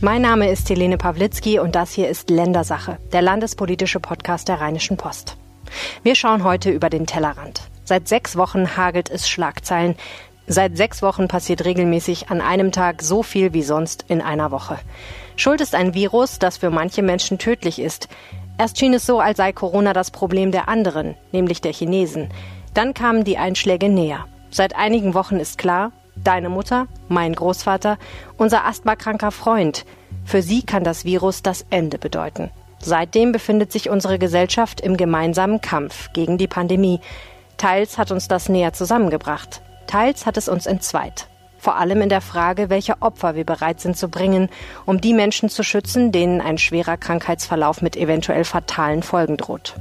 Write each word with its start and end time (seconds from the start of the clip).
Mein 0.00 0.22
Name 0.22 0.48
ist 0.48 0.70
Helene 0.70 0.96
Pawlitzki 0.96 1.58
und 1.58 1.74
das 1.74 1.90
hier 1.90 2.08
ist 2.08 2.30
Ländersache, 2.30 2.98
der 3.12 3.20
landespolitische 3.20 3.98
Podcast 3.98 4.46
der 4.46 4.60
Rheinischen 4.60 4.96
Post. 4.96 5.36
Wir 6.04 6.14
schauen 6.14 6.44
heute 6.44 6.70
über 6.70 6.88
den 6.88 7.04
Tellerrand. 7.04 7.62
Seit 7.82 8.06
sechs 8.06 8.36
Wochen 8.36 8.76
hagelt 8.76 9.10
es 9.10 9.28
Schlagzeilen. 9.28 9.96
Seit 10.46 10.76
sechs 10.76 11.02
Wochen 11.02 11.26
passiert 11.26 11.64
regelmäßig 11.64 12.30
an 12.30 12.40
einem 12.40 12.70
Tag 12.70 13.02
so 13.02 13.24
viel 13.24 13.54
wie 13.54 13.64
sonst 13.64 14.04
in 14.06 14.22
einer 14.22 14.52
Woche. 14.52 14.78
Schuld 15.34 15.60
ist 15.60 15.74
ein 15.74 15.94
Virus, 15.94 16.38
das 16.38 16.58
für 16.58 16.70
manche 16.70 17.02
Menschen 17.02 17.38
tödlich 17.38 17.80
ist. 17.80 18.08
Erst 18.56 18.78
schien 18.78 18.94
es 18.94 19.04
so, 19.04 19.18
als 19.18 19.38
sei 19.38 19.52
Corona 19.52 19.94
das 19.94 20.12
Problem 20.12 20.52
der 20.52 20.68
anderen, 20.68 21.16
nämlich 21.32 21.60
der 21.60 21.72
Chinesen. 21.72 22.28
Dann 22.72 22.94
kamen 22.94 23.24
die 23.24 23.38
Einschläge 23.38 23.88
näher. 23.88 24.26
Seit 24.52 24.76
einigen 24.76 25.14
Wochen 25.14 25.40
ist 25.40 25.58
klar, 25.58 25.90
deine 26.24 26.48
Mutter, 26.48 26.86
mein 27.08 27.34
Großvater, 27.34 27.98
unser 28.36 28.64
asthmakranker 28.66 29.30
Freund. 29.30 29.84
Für 30.24 30.42
sie 30.42 30.62
kann 30.62 30.84
das 30.84 31.04
Virus 31.04 31.42
das 31.42 31.64
Ende 31.70 31.98
bedeuten. 31.98 32.50
Seitdem 32.80 33.32
befindet 33.32 33.72
sich 33.72 33.90
unsere 33.90 34.18
Gesellschaft 34.18 34.80
im 34.80 34.96
gemeinsamen 34.96 35.60
Kampf 35.60 36.12
gegen 36.12 36.38
die 36.38 36.46
Pandemie. 36.46 37.00
Teils 37.56 37.98
hat 37.98 38.10
uns 38.10 38.28
das 38.28 38.48
näher 38.48 38.72
zusammengebracht, 38.72 39.62
teils 39.86 40.26
hat 40.26 40.36
es 40.36 40.48
uns 40.48 40.66
entzweit. 40.66 41.28
Vor 41.58 41.76
allem 41.76 42.02
in 42.02 42.08
der 42.08 42.20
Frage, 42.20 42.70
welche 42.70 43.02
Opfer 43.02 43.34
wir 43.34 43.44
bereit 43.44 43.80
sind 43.80 43.96
zu 43.96 44.08
bringen, 44.08 44.48
um 44.86 45.00
die 45.00 45.12
Menschen 45.12 45.48
zu 45.48 45.64
schützen, 45.64 46.12
denen 46.12 46.40
ein 46.40 46.56
schwerer 46.56 46.96
Krankheitsverlauf 46.96 47.82
mit 47.82 47.96
eventuell 47.96 48.44
fatalen 48.44 49.02
Folgen 49.02 49.36
droht. 49.36 49.74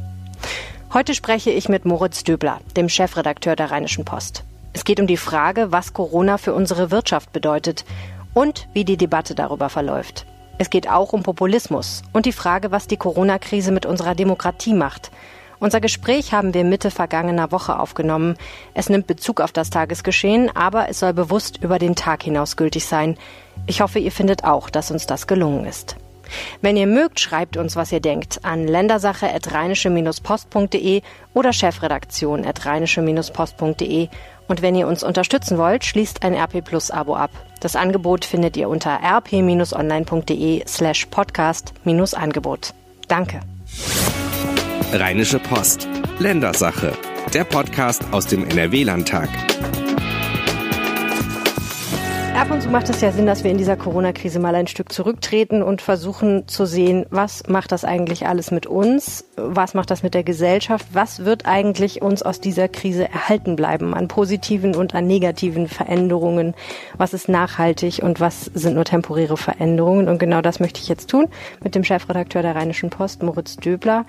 Heute 0.92 1.14
spreche 1.14 1.52
ich 1.52 1.70
mit 1.70 1.86
Moritz 1.86 2.24
Döbler, 2.24 2.62
dem 2.76 2.90
Chefredakteur 2.90 3.56
der 3.56 3.70
Rheinischen 3.70 4.06
Post. 4.06 4.44
Es 4.74 4.86
geht 4.86 5.00
um 5.00 5.06
die 5.06 5.18
Frage, 5.18 5.72
was 5.72 5.94
Corona 5.94 6.38
für 6.38 6.54
unsere 6.54 6.90
Wirtschaft 6.90 7.32
bedeutet 7.32 7.86
und 8.38 8.68
wie 8.72 8.86
die 8.86 8.98
Debatte 8.98 9.34
darüber 9.34 9.68
verläuft. 9.68 10.28
Es 10.60 10.70
geht 10.70 10.88
auch 10.88 11.12
um 11.12 11.24
Populismus 11.24 12.04
und 12.14 12.28
die 12.28 12.32
Frage, 12.32 12.70
was 12.70 12.86
die 12.86 12.96
Corona-Krise 12.96 13.72
mit 13.72 13.88
unserer 13.88 14.14
Demokratie 14.14 14.76
macht. 14.76 15.10
Unser 15.60 15.82
Gespräch 15.82 16.34
haben 16.34 16.54
wir 16.54 16.64
Mitte 16.64 16.92
vergangener 16.92 17.52
Woche 17.52 17.80
aufgenommen. 17.80 18.38
Es 18.76 18.90
nimmt 18.90 19.08
Bezug 19.08 19.42
auf 19.42 19.52
das 19.52 19.72
Tagesgeschehen, 19.72 20.56
aber 20.56 20.88
es 20.88 21.00
soll 21.00 21.14
bewusst 21.14 21.64
über 21.64 21.80
den 21.80 21.96
Tag 21.96 22.22
hinaus 22.22 22.58
gültig 22.58 22.86
sein. 22.86 23.18
Ich 23.66 23.82
hoffe, 23.82 23.98
ihr 23.98 24.12
findet 24.12 24.44
auch, 24.44 24.70
dass 24.70 24.92
uns 24.92 25.08
das 25.08 25.26
gelungen 25.26 25.66
ist. 25.66 25.96
Wenn 26.62 26.78
ihr 26.78 26.88
mögt, 26.88 27.20
schreibt 27.20 27.58
uns, 27.58 27.76
was 27.76 27.92
ihr 27.92 28.00
denkt, 28.00 28.40
an 28.44 28.68
ländersache.rheinische-post.de 28.68 31.02
oder 31.34 31.52
chefredaktion.rheinische-post.de 31.54 34.10
und 34.48 34.62
wenn 34.62 34.76
ihr 34.76 34.88
uns 34.88 35.04
unterstützen 35.04 35.58
wollt, 35.58 35.84
schließt 35.86 36.24
ein 36.24 36.34
RP 36.34 36.64
Plus 36.64 36.92
Abo 36.92 37.16
ab. 37.16 37.32
Das 37.60 37.76
Angebot 37.76 38.26
findet 38.26 38.56
ihr 38.56 38.70
unter 38.70 39.00
rp-online.de 39.04 40.64
slash 40.68 41.08
podcast-angebot. 41.08 42.74
Danke. 43.08 43.40
Rheinische 44.94 45.40
Post. 45.40 45.88
Ländersache. 46.20 46.94
Der 47.34 47.44
Podcast 47.44 48.04
aus 48.12 48.28
dem 48.28 48.48
NRW-Landtag. 48.48 49.30
Ab 52.38 52.52
und 52.52 52.62
zu 52.62 52.70
macht 52.70 52.88
es 52.88 53.02
ja 53.02 53.12
Sinn, 53.12 53.26
dass 53.26 53.44
wir 53.44 53.50
in 53.50 53.58
dieser 53.58 53.76
Corona-Krise 53.76 54.38
mal 54.38 54.54
ein 54.54 54.68
Stück 54.68 54.94
zurücktreten 54.94 55.64
und 55.64 55.82
versuchen 55.82 56.48
zu 56.48 56.68
sehen, 56.68 57.08
was 57.10 57.48
macht 57.48 57.72
das 57.72 57.84
eigentlich 57.84 58.28
alles 58.28 58.52
mit 58.52 58.68
uns? 58.68 59.26
Was 59.38 59.74
macht 59.74 59.90
das 59.90 60.04
mit 60.04 60.14
der 60.14 60.24
Gesellschaft? 60.24 60.86
Was 60.94 61.26
wird 61.26 61.48
eigentlich 61.48 62.04
uns 62.04 62.22
aus 62.22 62.40
dieser 62.40 62.68
Krise 62.68 63.10
erhalten 63.10 63.56
bleiben 63.56 63.96
an 63.96 64.08
positiven 64.08 64.76
und 64.76 64.94
an 64.94 65.08
negativen 65.08 65.68
Veränderungen? 65.68 66.54
Was 66.96 67.16
ist 67.16 67.28
nachhaltig 67.28 68.04
und 68.04 68.20
was 68.20 68.46
sind 68.54 68.76
nur 68.76 68.86
temporäre 68.86 69.36
Veränderungen? 69.36 70.08
Und 70.08 70.20
genau 70.20 70.42
das 70.42 70.60
möchte 70.60 70.80
ich 70.80 70.90
jetzt 70.90 71.10
tun 71.10 71.30
mit 71.64 71.74
dem 71.74 71.84
Chefredakteur 71.84 72.44
der 72.44 72.56
Rheinischen 72.56 72.92
Post, 72.92 73.24
Moritz 73.24 73.56
Döbler. 73.56 74.06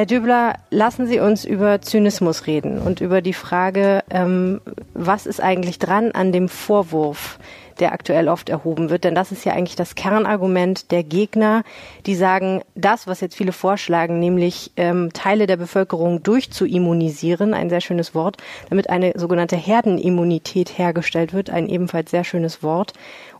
Herr 0.00 0.06
Döbler, 0.06 0.54
lassen 0.70 1.06
Sie 1.06 1.20
uns 1.20 1.44
über 1.44 1.82
Zynismus 1.82 2.46
reden 2.46 2.78
und 2.78 3.02
über 3.02 3.20
die 3.20 3.34
Frage, 3.34 4.02
ähm, 4.08 4.62
was 4.94 5.26
ist 5.26 5.42
eigentlich 5.42 5.78
dran 5.78 6.12
an 6.12 6.32
dem 6.32 6.48
Vorwurf, 6.48 7.38
der 7.80 7.92
aktuell 7.92 8.28
oft 8.28 8.48
erhoben 8.48 8.88
wird. 8.88 9.04
Denn 9.04 9.14
das 9.14 9.30
ist 9.30 9.44
ja 9.44 9.52
eigentlich 9.52 9.76
das 9.76 9.96
Kernargument 9.96 10.90
der 10.90 11.02
Gegner, 11.02 11.64
die 12.06 12.14
sagen, 12.14 12.62
das, 12.74 13.06
was 13.06 13.20
jetzt 13.20 13.34
viele 13.34 13.52
vorschlagen, 13.52 14.18
nämlich 14.18 14.72
ähm, 14.78 15.10
Teile 15.12 15.46
der 15.46 15.58
Bevölkerung 15.58 16.22
durchzuimmunisieren, 16.22 17.52
ein 17.52 17.68
sehr 17.68 17.82
schönes 17.82 18.14
Wort, 18.14 18.38
damit 18.70 18.88
eine 18.88 19.12
sogenannte 19.16 19.56
Herdenimmunität 19.56 20.78
hergestellt 20.78 21.34
wird, 21.34 21.50
ein 21.50 21.68
ebenfalls 21.68 22.10
sehr 22.10 22.24
schönes 22.24 22.62
Wort. 22.62 22.94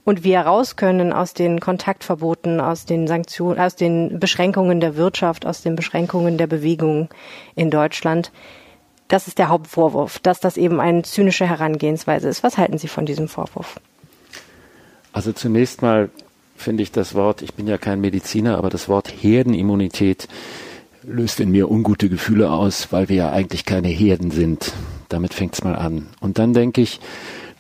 Und 0.05 0.25
wir 0.25 0.41
raus 0.41 0.77
können 0.77 1.13
aus 1.13 1.35
den 1.35 1.61
Kontaktverboten, 1.61 2.61
aus 2.61 2.87
den 2.87 3.07
Sanktionen, 3.07 3.61
aus 3.61 3.77
den 3.77 4.19
Beschränkungen 4.19 4.81
der 4.81 4.97
Wirtschaft, 4.97 5.47
aus 5.47 5.63
den 5.63 5.77
Beschränkungen 5.77 6.39
der 6.39 6.47
Bewegung 6.47 7.09
in 7.55 7.71
Deutschland. 7.71 8.33
Das 9.09 9.27
ist 9.27 9.39
der 9.39 9.49
Hauptvorwurf, 9.49 10.19
dass 10.21 10.41
das 10.41 10.57
eben 10.57 10.81
eine 10.81 11.03
zynische 11.03 11.47
Herangehensweise 11.47 12.29
ist. 12.29 12.43
Was 12.43 12.59
halten 12.59 12.79
Sie 12.79 12.89
von 12.89 13.07
diesem 13.07 13.29
Vorwurf? 13.29 13.81
Also 15.13 15.33
zunächst 15.33 15.83
mal 15.83 16.11
finde 16.57 16.83
ich 16.83 16.93
das 16.93 17.15
Wort, 17.15 17.43
ich 17.43 17.55
bin 17.55 17.67
ja 17.67 17.79
kein 17.79 18.01
Mediziner, 18.01 18.59
aber 18.59 18.71
das 18.71 18.89
Wort 18.89 19.09
Herdenimmunität 19.09 20.29
löst 21.03 21.41
in 21.41 21.51
mir 21.51 21.71
ungute 21.71 22.09
Gefühle 22.09 22.51
aus, 22.51 22.93
weil 22.93 23.09
wir 23.09 23.17
ja 23.17 23.31
eigentlich 23.31 23.65
keine 23.65 23.89
Herden 23.89 24.31
sind. 24.31 24.73
Damit 25.09 25.35
fängt 25.35 25.55
es 25.55 25.65
mal 25.65 25.75
an. 25.75 26.07
Und 26.21 26.39
dann 26.39 26.53
denke 26.55 26.81
ich, 26.81 27.01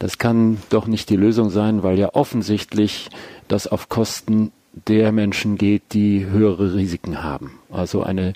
das 0.00 0.18
kann 0.18 0.56
doch 0.70 0.86
nicht 0.86 1.10
die 1.10 1.16
Lösung 1.16 1.50
sein, 1.50 1.84
weil 1.84 1.98
ja 1.98 2.14
offensichtlich 2.14 3.10
das 3.48 3.68
auf 3.68 3.88
Kosten 3.88 4.50
der 4.88 5.12
Menschen 5.12 5.58
geht, 5.58 5.82
die 5.92 6.24
höhere 6.26 6.74
Risiken 6.74 7.22
haben. 7.22 7.58
Also 7.70 8.02
eine 8.02 8.32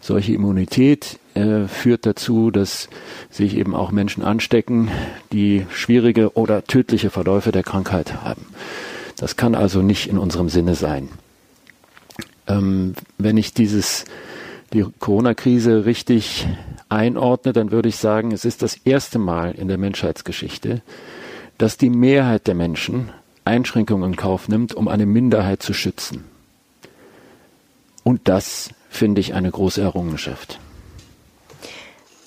solche 0.00 0.32
Immunität 0.32 1.18
äh, 1.34 1.66
führt 1.66 2.06
dazu, 2.06 2.50
dass 2.50 2.88
sich 3.30 3.56
eben 3.56 3.74
auch 3.74 3.90
Menschen 3.90 4.22
anstecken, 4.22 4.90
die 5.32 5.66
schwierige 5.70 6.36
oder 6.36 6.64
tödliche 6.64 7.10
Verläufe 7.10 7.50
der 7.50 7.64
Krankheit 7.64 8.22
haben. 8.22 8.46
Das 9.16 9.36
kann 9.36 9.56
also 9.56 9.82
nicht 9.82 10.08
in 10.08 10.18
unserem 10.18 10.48
Sinne 10.48 10.76
sein. 10.76 11.08
Ähm, 12.46 12.94
wenn 13.16 13.36
ich 13.36 13.54
dieses 13.54 14.04
die 14.72 14.84
Corona-Krise 15.00 15.84
richtig 15.84 16.46
einordne, 16.88 17.52
dann 17.52 17.70
würde 17.70 17.88
ich 17.88 17.96
sagen, 17.96 18.32
es 18.32 18.44
ist 18.44 18.62
das 18.62 18.76
erste 18.76 19.18
Mal 19.18 19.52
in 19.52 19.68
der 19.68 19.78
Menschheitsgeschichte, 19.78 20.82
dass 21.58 21.76
die 21.76 21.90
Mehrheit 21.90 22.46
der 22.46 22.54
Menschen 22.54 23.10
Einschränkungen 23.44 24.10
in 24.10 24.16
Kauf 24.16 24.48
nimmt, 24.48 24.74
um 24.74 24.88
eine 24.88 25.06
Minderheit 25.06 25.62
zu 25.62 25.72
schützen. 25.72 26.24
Und 28.04 28.28
das 28.28 28.70
finde 28.90 29.20
ich 29.20 29.34
eine 29.34 29.50
große 29.50 29.80
Errungenschaft. 29.80 30.58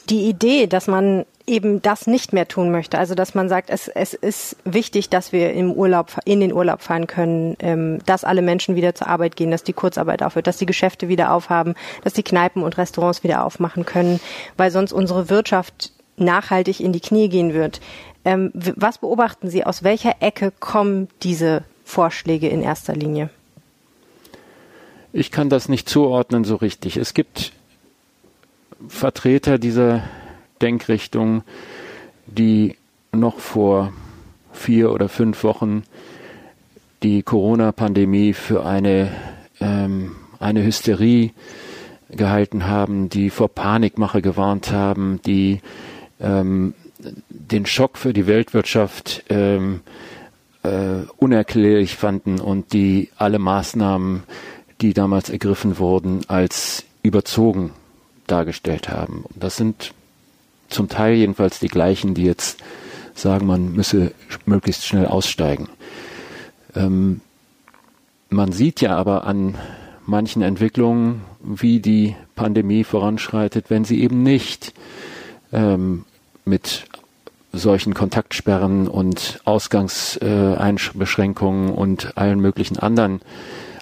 Die 0.09 0.27
Idee, 0.27 0.67
dass 0.67 0.87
man 0.87 1.25
eben 1.51 1.81
das 1.81 2.07
nicht 2.07 2.31
mehr 2.31 2.47
tun 2.47 2.71
möchte, 2.71 2.97
also 2.97 3.13
dass 3.13 3.35
man 3.35 3.49
sagt, 3.49 3.69
es, 3.69 3.89
es 3.89 4.13
ist 4.13 4.55
wichtig, 4.63 5.09
dass 5.09 5.33
wir 5.33 5.53
im 5.53 5.71
Urlaub 5.73 6.17
in 6.23 6.39
den 6.39 6.53
Urlaub 6.53 6.81
fahren 6.81 7.07
können, 7.07 7.57
ähm, 7.59 7.99
dass 8.05 8.23
alle 8.23 8.41
Menschen 8.41 8.75
wieder 8.75 8.95
zur 8.95 9.07
Arbeit 9.07 9.35
gehen, 9.35 9.51
dass 9.51 9.63
die 9.63 9.73
Kurzarbeit 9.73 10.23
aufhört, 10.23 10.47
dass 10.47 10.57
die 10.57 10.65
Geschäfte 10.65 11.09
wieder 11.09 11.33
aufhaben, 11.33 11.75
dass 12.03 12.13
die 12.13 12.23
Kneipen 12.23 12.63
und 12.63 12.77
Restaurants 12.77 13.23
wieder 13.23 13.45
aufmachen 13.45 13.85
können, 13.85 14.21
weil 14.55 14.71
sonst 14.71 14.93
unsere 14.93 15.29
Wirtschaft 15.29 15.91
nachhaltig 16.15 16.79
in 16.79 16.93
die 16.93 17.01
Knie 17.01 17.27
gehen 17.27 17.53
wird. 17.53 17.81
Ähm, 18.23 18.51
was 18.53 18.99
beobachten 18.99 19.49
Sie? 19.49 19.65
Aus 19.65 19.83
welcher 19.83 20.15
Ecke 20.21 20.53
kommen 20.59 21.09
diese 21.21 21.63
Vorschläge 21.83 22.47
in 22.47 22.61
erster 22.61 22.95
Linie? 22.95 23.29
Ich 25.11 25.31
kann 25.31 25.49
das 25.49 25.67
nicht 25.67 25.89
zuordnen 25.89 26.45
so 26.45 26.55
richtig. 26.55 26.95
Es 26.95 27.13
gibt 27.13 27.51
Vertreter 28.87 29.57
dieser 29.57 30.03
Denkrichtung, 30.61 31.43
die 32.27 32.75
noch 33.11 33.39
vor 33.39 33.91
vier 34.53 34.91
oder 34.91 35.09
fünf 35.09 35.43
Wochen 35.43 35.83
die 37.03 37.23
Corona-Pandemie 37.23 38.33
für 38.33 38.65
eine, 38.65 39.11
ähm, 39.59 40.15
eine 40.39 40.63
Hysterie 40.63 41.31
gehalten 42.09 42.67
haben, 42.67 43.09
die 43.09 43.29
vor 43.29 43.49
Panikmache 43.49 44.21
gewarnt 44.21 44.71
haben, 44.71 45.19
die 45.25 45.61
ähm, 46.19 46.73
den 47.29 47.65
Schock 47.65 47.97
für 47.97 48.13
die 48.13 48.27
Weltwirtschaft 48.27 49.23
ähm, 49.29 49.81
äh, 50.63 51.05
unerklärlich 51.17 51.95
fanden 51.95 52.39
und 52.39 52.73
die 52.73 53.09
alle 53.17 53.39
Maßnahmen, 53.39 54.23
die 54.81 54.93
damals 54.93 55.29
ergriffen 55.29 55.79
wurden, 55.79 56.21
als 56.27 56.85
überzogen 57.01 57.71
dargestellt 58.27 58.89
haben. 58.89 59.25
Das 59.35 59.57
sind 59.57 59.93
zum 60.71 60.89
Teil 60.89 61.15
jedenfalls 61.15 61.59
die 61.59 61.67
gleichen, 61.67 62.13
die 62.13 62.23
jetzt 62.23 62.59
sagen, 63.13 63.45
man 63.45 63.73
müsse 63.73 64.13
möglichst 64.45 64.85
schnell 64.85 65.05
aussteigen. 65.05 65.67
Ähm, 66.75 67.21
man 68.29 68.51
sieht 68.51 68.81
ja 68.81 68.95
aber 68.95 69.25
an 69.25 69.55
manchen 70.05 70.41
Entwicklungen, 70.41 71.21
wie 71.41 71.79
die 71.79 72.15
Pandemie 72.35 72.83
voranschreitet, 72.83 73.69
wenn 73.69 73.85
sie 73.85 74.01
eben 74.01 74.23
nicht 74.23 74.73
ähm, 75.51 76.05
mit 76.45 76.85
solchen 77.53 77.93
Kontaktsperren 77.93 78.87
und 78.87 79.41
Ausgangsbeschränkungen 79.43 81.69
äh, 81.69 81.73
und 81.73 82.17
allen 82.17 82.39
möglichen 82.39 82.79
anderen 82.79 83.19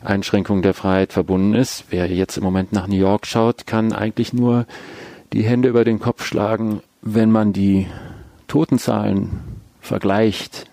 Einschränkungen 0.04 0.64
der 0.64 0.74
Freiheit 0.74 1.14
verbunden 1.14 1.54
ist. 1.54 1.86
Wer 1.90 2.08
jetzt 2.08 2.38
im 2.38 2.44
Moment 2.44 2.74
nach 2.74 2.88
New 2.88 2.96
York 2.96 3.28
schaut, 3.28 3.68
kann 3.68 3.94
eigentlich 3.94 4.34
nur 4.34 4.66
die 5.34 5.44
Hände 5.44 5.70
über 5.70 5.84
den 5.84 6.00
Kopf 6.00 6.26
schlagen, 6.26 6.82
wenn 7.02 7.32
man 7.32 7.54
die 7.54 7.88
Totenzahlen 8.48 9.40
vergleicht. 9.80 10.70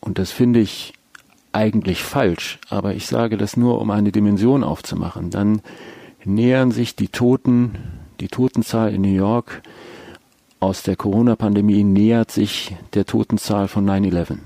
Und 0.00 0.18
das 0.18 0.30
finde 0.32 0.60
ich 0.60 0.92
eigentlich 1.52 2.02
falsch, 2.02 2.58
aber 2.68 2.94
ich 2.94 3.06
sage 3.06 3.36
das 3.36 3.56
nur, 3.56 3.80
um 3.80 3.90
eine 3.90 4.12
Dimension 4.12 4.62
aufzumachen. 4.62 5.30
Dann 5.30 5.62
nähern 6.24 6.70
sich 6.70 6.94
die 6.94 7.08
Toten, 7.08 7.76
die 8.20 8.28
Totenzahl 8.28 8.94
in 8.94 9.02
New 9.02 9.14
York 9.14 9.62
aus 10.60 10.82
der 10.82 10.96
Corona-Pandemie 10.96 11.84
nähert 11.84 12.30
sich 12.30 12.76
der 12.94 13.06
Totenzahl 13.06 13.68
von 13.68 13.88
9-11. 13.88 14.38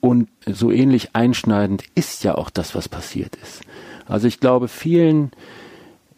Und 0.00 0.28
so 0.46 0.70
ähnlich 0.70 1.14
einschneidend 1.14 1.84
ist 1.94 2.24
ja 2.24 2.34
auch 2.34 2.50
das, 2.50 2.74
was 2.74 2.88
passiert 2.88 3.36
ist. 3.36 3.62
Also 4.06 4.26
ich 4.26 4.40
glaube, 4.40 4.68
vielen, 4.68 5.30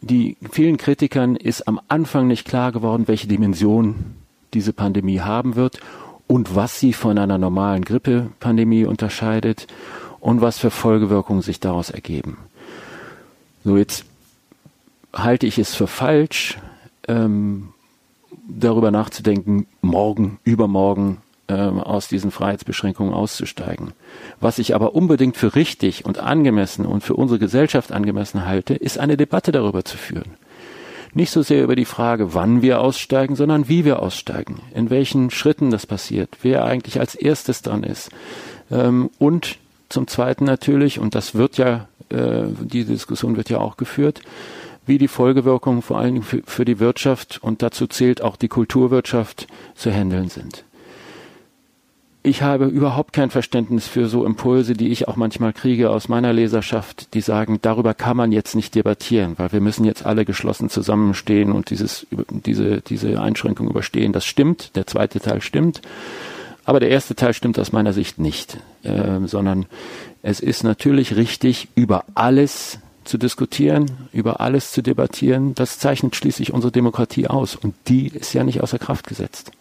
die, 0.03 0.37
vielen 0.51 0.77
Kritikern 0.77 1.35
ist 1.35 1.67
am 1.67 1.79
Anfang 1.87 2.27
nicht 2.27 2.45
klar 2.45 2.71
geworden, 2.71 3.07
welche 3.07 3.27
Dimension 3.27 4.15
diese 4.53 4.73
Pandemie 4.73 5.21
haben 5.21 5.55
wird 5.55 5.79
und 6.27 6.55
was 6.55 6.79
sie 6.79 6.93
von 6.93 7.17
einer 7.17 7.37
normalen 7.37 7.85
Grippepandemie 7.85 8.85
unterscheidet 8.85 9.67
und 10.19 10.41
was 10.41 10.59
für 10.59 10.71
Folgewirkungen 10.71 11.41
sich 11.41 11.59
daraus 11.59 11.89
ergeben. 11.89 12.37
So 13.63 13.77
jetzt 13.77 14.05
halte 15.13 15.47
ich 15.47 15.57
es 15.57 15.73
für 15.73 15.87
falsch, 15.87 16.57
ähm, 17.07 17.69
darüber 18.47 18.91
nachzudenken, 18.91 19.67
morgen, 19.81 20.39
übermorgen 20.43 21.17
ähm, 21.47 21.79
aus 21.79 22.07
diesen 22.07 22.31
Freiheitsbeschränkungen 22.31 23.13
auszusteigen. 23.13 23.93
Was 24.39 24.59
ich 24.59 24.75
aber 24.75 24.95
unbedingt 24.95 25.37
für 25.37 25.55
richtig 25.55 26.05
und 26.05 26.19
angemessen 26.19 26.85
und 26.85 27.03
für 27.03 27.15
unsere 27.15 27.39
Gesellschaft 27.39 27.91
angemessen 27.91 28.45
halte, 28.45 28.75
ist 28.75 28.97
eine 28.97 29.17
Debatte 29.17 29.51
darüber 29.51 29.83
zu 29.83 29.97
führen. 29.97 30.35
Nicht 31.13 31.31
so 31.31 31.43
sehr 31.43 31.63
über 31.63 31.75
die 31.75 31.85
Frage, 31.85 32.33
wann 32.33 32.61
wir 32.61 32.81
aussteigen, 32.81 33.35
sondern 33.35 33.69
wie 33.69 33.85
wir 33.85 34.01
aussteigen, 34.01 34.61
in 34.73 34.89
welchen 34.89 35.29
Schritten 35.29 35.69
das 35.69 35.85
passiert, 35.85 36.37
wer 36.41 36.65
eigentlich 36.65 36.99
als 36.99 37.13
erstes 37.13 37.61
dran 37.61 37.83
ist. 37.83 38.09
Ähm, 38.71 39.11
und 39.19 39.57
zum 39.89 40.07
Zweiten 40.07 40.45
natürlich, 40.45 40.97
und 40.99 41.13
das 41.13 41.35
wird 41.35 41.57
ja, 41.57 41.87
äh, 42.09 42.45
diese 42.61 42.93
Diskussion 42.93 43.37
wird 43.37 43.49
ja 43.49 43.59
auch 43.59 43.77
geführt, 43.77 44.21
wie 44.85 44.97
die 44.97 45.07
Folgewirkungen 45.07 45.81
vor 45.81 45.99
allen 45.99 46.15
Dingen 46.15 46.25
für, 46.25 46.41
für 46.45 46.65
die 46.65 46.79
Wirtschaft 46.79 47.39
und 47.41 47.61
dazu 47.61 47.85
zählt 47.85 48.21
auch 48.21 48.35
die 48.35 48.47
Kulturwirtschaft 48.47 49.47
zu 49.75 49.91
handeln 49.91 50.29
sind. 50.29 50.65
Ich 52.25 52.41
habe 52.41 52.67
überhaupt 52.67 53.11
kein 53.11 53.29
Verständnis 53.29 53.89
für 53.89 54.07
so 54.07 54.25
Impulse, 54.25 54.75
die 54.75 54.87
ich 54.87 55.09
auch 55.09 55.17
manchmal 55.17 55.51
kriege 55.51 55.89
aus 55.89 56.07
meiner 56.07 56.31
Leserschaft, 56.31 57.13
die 57.13 57.19
sagen, 57.19 57.59
darüber 57.61 57.93
kann 57.93 58.15
man 58.15 58.31
jetzt 58.31 58.55
nicht 58.55 58.75
debattieren, 58.75 59.33
weil 59.35 59.51
wir 59.51 59.59
müssen 59.59 59.83
jetzt 59.83 60.05
alle 60.05 60.23
geschlossen 60.23 60.69
zusammenstehen 60.69 61.51
und 61.51 61.69
dieses, 61.69 62.07
diese, 62.29 62.79
diese 62.79 63.21
Einschränkung 63.21 63.69
überstehen. 63.69 64.13
Das 64.13 64.25
stimmt, 64.25 64.73
der 64.77 64.87
zweite 64.87 65.19
Teil 65.19 65.41
stimmt, 65.41 65.81
aber 66.63 66.79
der 66.79 66.89
erste 66.89 67.13
Teil 67.13 67.33
stimmt 67.33 67.59
aus 67.59 67.73
meiner 67.73 67.91
Sicht 67.91 68.19
nicht, 68.19 68.57
äh, 68.83 69.19
sondern 69.25 69.65
es 70.21 70.39
ist 70.39 70.63
natürlich 70.63 71.17
richtig, 71.17 71.67
über 71.75 72.05
alles 72.15 72.79
zu 73.03 73.17
diskutieren, 73.17 73.91
über 74.13 74.39
alles 74.39 74.71
zu 74.71 74.81
debattieren, 74.81 75.55
das 75.55 75.77
zeichnet 75.77 76.15
schließlich 76.15 76.53
unsere 76.53 76.71
Demokratie 76.71 77.27
aus. 77.27 77.57
Und 77.57 77.75
die 77.89 78.07
ist 78.07 78.33
ja 78.33 78.45
nicht 78.45 78.63
außer 78.63 78.79
Kraft 78.79 79.07
gesetzt. 79.07 79.51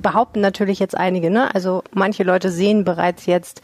Behaupten 0.00 0.40
natürlich 0.40 0.78
jetzt 0.78 0.96
einige, 0.96 1.30
ne? 1.30 1.54
Also 1.54 1.82
manche 1.92 2.22
Leute 2.24 2.50
sehen 2.50 2.84
bereits 2.84 3.26
jetzt, 3.26 3.62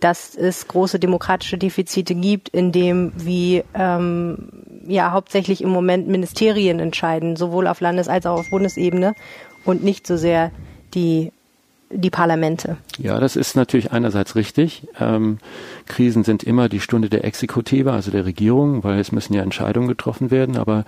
dass 0.00 0.34
es 0.34 0.68
große 0.68 0.98
demokratische 0.98 1.56
Defizite 1.58 2.14
gibt, 2.14 2.48
in 2.50 2.72
dem 2.72 3.12
wie 3.16 3.64
ähm, 3.74 4.82
ja 4.86 5.12
hauptsächlich 5.12 5.62
im 5.62 5.70
Moment 5.70 6.08
Ministerien 6.08 6.78
entscheiden, 6.80 7.36
sowohl 7.36 7.66
auf 7.66 7.80
Landes- 7.80 8.08
als 8.08 8.26
auch 8.26 8.38
auf 8.38 8.50
Bundesebene 8.50 9.14
und 9.64 9.82
nicht 9.82 10.06
so 10.06 10.16
sehr 10.16 10.50
die 10.94 11.32
die 11.90 12.10
Parlamente. 12.10 12.76
Ja, 12.98 13.20
das 13.20 13.36
ist 13.36 13.54
natürlich 13.54 13.92
einerseits 13.92 14.34
richtig. 14.34 14.88
Ähm, 14.98 15.38
Krisen 15.86 16.24
sind 16.24 16.42
immer 16.42 16.68
die 16.68 16.80
Stunde 16.80 17.08
der 17.08 17.24
Exekutive, 17.24 17.92
also 17.92 18.10
der 18.10 18.24
Regierung, 18.24 18.82
weil 18.82 18.98
es 18.98 19.12
müssen 19.12 19.34
ja 19.34 19.42
Entscheidungen 19.42 19.86
getroffen 19.86 20.30
werden. 20.30 20.56
Aber 20.56 20.84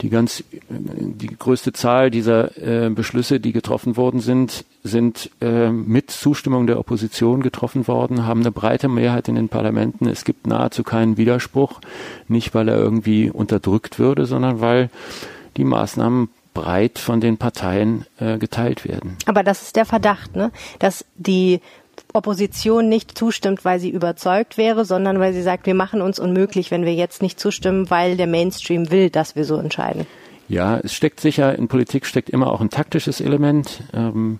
die 0.00 0.10
ganz, 0.10 0.42
die 0.68 1.28
größte 1.28 1.72
Zahl 1.72 2.10
dieser 2.10 2.56
äh, 2.58 2.90
Beschlüsse, 2.90 3.38
die 3.38 3.52
getroffen 3.52 3.96
worden 3.96 4.20
sind, 4.20 4.64
sind 4.82 5.30
äh, 5.40 5.70
mit 5.70 6.10
Zustimmung 6.10 6.66
der 6.66 6.80
Opposition 6.80 7.42
getroffen 7.42 7.86
worden, 7.86 8.26
haben 8.26 8.40
eine 8.40 8.50
breite 8.50 8.88
Mehrheit 8.88 9.28
in 9.28 9.36
den 9.36 9.48
Parlamenten. 9.48 10.08
Es 10.08 10.24
gibt 10.24 10.48
nahezu 10.48 10.82
keinen 10.82 11.16
Widerspruch, 11.16 11.80
nicht 12.26 12.54
weil 12.54 12.68
er 12.68 12.76
irgendwie 12.76 13.30
unterdrückt 13.30 14.00
würde, 14.00 14.26
sondern 14.26 14.60
weil 14.60 14.90
die 15.56 15.64
Maßnahmen 15.64 16.28
breit 16.54 16.98
von 16.98 17.20
den 17.20 17.36
Parteien 17.36 18.06
äh, 18.18 18.38
geteilt 18.38 18.88
werden. 18.88 19.16
Aber 19.26 19.42
das 19.42 19.62
ist 19.62 19.76
der 19.76 19.84
Verdacht, 19.84 20.36
ne? 20.36 20.50
dass 20.78 21.04
die 21.16 21.60
Opposition 22.12 22.88
nicht 22.88 23.18
zustimmt, 23.18 23.64
weil 23.64 23.80
sie 23.80 23.90
überzeugt 23.90 24.56
wäre, 24.56 24.84
sondern 24.84 25.18
weil 25.18 25.32
sie 25.32 25.42
sagt, 25.42 25.66
wir 25.66 25.74
machen 25.74 26.00
uns 26.00 26.18
unmöglich, 26.18 26.70
wenn 26.70 26.84
wir 26.84 26.94
jetzt 26.94 27.22
nicht 27.22 27.38
zustimmen, 27.38 27.90
weil 27.90 28.16
der 28.16 28.28
Mainstream 28.28 28.90
will, 28.90 29.10
dass 29.10 29.36
wir 29.36 29.44
so 29.44 29.56
entscheiden. 29.56 30.06
Ja, 30.48 30.78
es 30.78 30.94
steckt 30.94 31.20
sicher, 31.20 31.56
in 31.58 31.68
Politik 31.68 32.06
steckt 32.06 32.30
immer 32.30 32.52
auch 32.52 32.60
ein 32.60 32.70
taktisches 32.70 33.20
Element. 33.20 33.82
Ähm, 33.92 34.38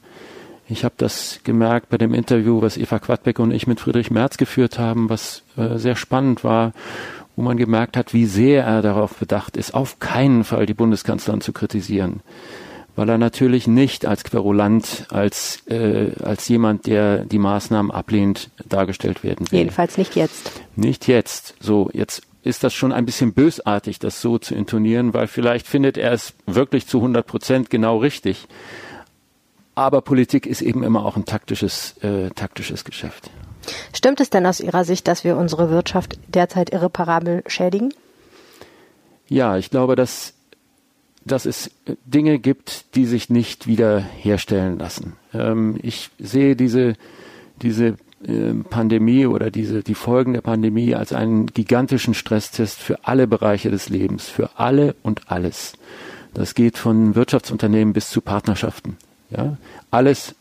ich 0.69 0.85
habe 0.85 0.95
das 0.97 1.41
gemerkt 1.45 1.89
bei 1.89 1.99
dem 1.99 2.15
Interview, 2.15 2.63
was 2.63 2.77
Eva 2.77 2.99
Quadbeck 2.99 3.39
und 3.39 3.51
ich 3.51 3.67
mit 3.67 3.81
Friedrich 3.81 4.11
Merz 4.11 4.37
geführt 4.37 4.79
haben, 4.79 5.11
was 5.11 5.43
äh, 5.57 5.77
sehr 5.77 5.97
spannend 5.97 6.45
war 6.45 6.73
wo 7.37 7.43
man 7.43 7.57
gemerkt 7.57 7.97
hat, 7.97 8.15
wie 8.15 8.27
sehr 8.27 8.65
er 8.65 8.83
darauf 8.83 9.17
bedacht 9.17 9.57
ist, 9.57 9.75
auf 9.75 9.99
keinen 9.99 10.45
Fall 10.45 10.67
die 10.67 10.75
Bundeskanzlerin 10.75 11.41
zu 11.41 11.53
kritisieren. 11.53 12.21
Weil 12.97 13.09
er 13.09 13.19
natürlich 13.19 13.67
nicht 13.67 14.07
als 14.07 14.23
Querulant, 14.23 15.07
als, 15.11 15.67
äh, 15.67 16.13
als 16.23 16.47
jemand, 16.49 16.87
der 16.87 17.25
die 17.25 17.41
Maßnahmen 17.41 17.91
ablehnt, 17.91 18.51
dargestellt 18.69 19.25
werden 19.25 19.51
will. 19.51 19.59
Jedenfalls 19.59 19.99
nicht 19.99 20.15
jetzt. 20.15 20.53
Nicht 20.77 21.09
jetzt. 21.09 21.57
So, 21.59 21.91
jetzt 21.93 22.23
ist 22.45 22.63
das 22.63 22.73
schon 22.73 22.93
ein 22.93 23.05
bisschen 23.05 23.33
bösartig, 23.33 23.99
das 23.99 24.21
so 24.21 24.39
zu 24.39 24.55
intonieren, 24.55 25.13
weil 25.13 25.27
vielleicht 25.27 25.67
findet 25.67 25.97
er 25.97 26.13
es 26.13 26.35
wirklich 26.47 26.87
zu 26.87 26.99
100 26.99 27.27
Prozent 27.27 27.71
genau 27.71 27.99
richtig. 27.99 28.47
Aber 29.75 30.03
Politik 30.03 30.47
ist 30.47 30.63
eben 30.63 30.85
immer 30.85 31.05
auch 31.05 31.17
ein 31.17 31.25
taktisches, 31.25 31.97
äh, 32.03 32.31
taktisches 32.31 32.85
Geschäft. 32.85 33.31
Stimmt 33.93 34.21
es 34.21 34.31
denn 34.31 34.47
aus 34.47 34.61
Ihrer 34.61 34.85
Sicht, 34.85 35.09
dass 35.09 35.25
wir 35.25 35.37
unsere 35.37 35.71
Wirtschaft 35.71 36.19
derzeit 36.29 36.71
irreparabel 36.71 37.43
schädigen? 37.47 37.93
Ja, 39.29 39.57
ich 39.57 39.71
glaube, 39.71 39.97
dass, 39.97 40.35
dass 41.25 41.47
es 41.47 41.71
Dinge 42.05 42.39
gibt, 42.39 42.95
die 42.95 43.07
sich 43.07 43.31
nicht 43.31 43.67
wieder 43.67 43.99
herstellen 44.01 44.79
lassen. 44.79 45.15
Ähm, 45.33 45.79
ich 45.83 46.11
sehe 46.19 46.57
diese, 46.57 46.95
diese 47.63 47.97
äh, 48.27 48.55
Pandemie 48.69 49.27
oder 49.27 49.51
diese, 49.51 49.83
die 49.83 49.95
Folgen 49.95 50.35
der 50.35 50.41
Pandemie 50.41 50.95
als 50.95 51.13
einen 51.13 51.47
gigantischen 51.47 52.15
Stresstest 52.15 52.81
für 52.81 52.99
alle 53.05 53.27
Bereiche 53.27 53.71
des 53.71 53.89
Lebens, 53.89 54.29
für 54.29 54.51
alle 54.57 54.95
und 55.03 55.31
alles. 55.31 55.75
Das 56.33 56.55
geht 56.55 56.79
von 56.79 57.15
Wirtschaftsunternehmen 57.15 57.95
bis 57.95 58.11
zu 58.11 58.21
Partnerschaften. 58.21 58.97
Ja, 59.31 59.57
alles 59.91 60.35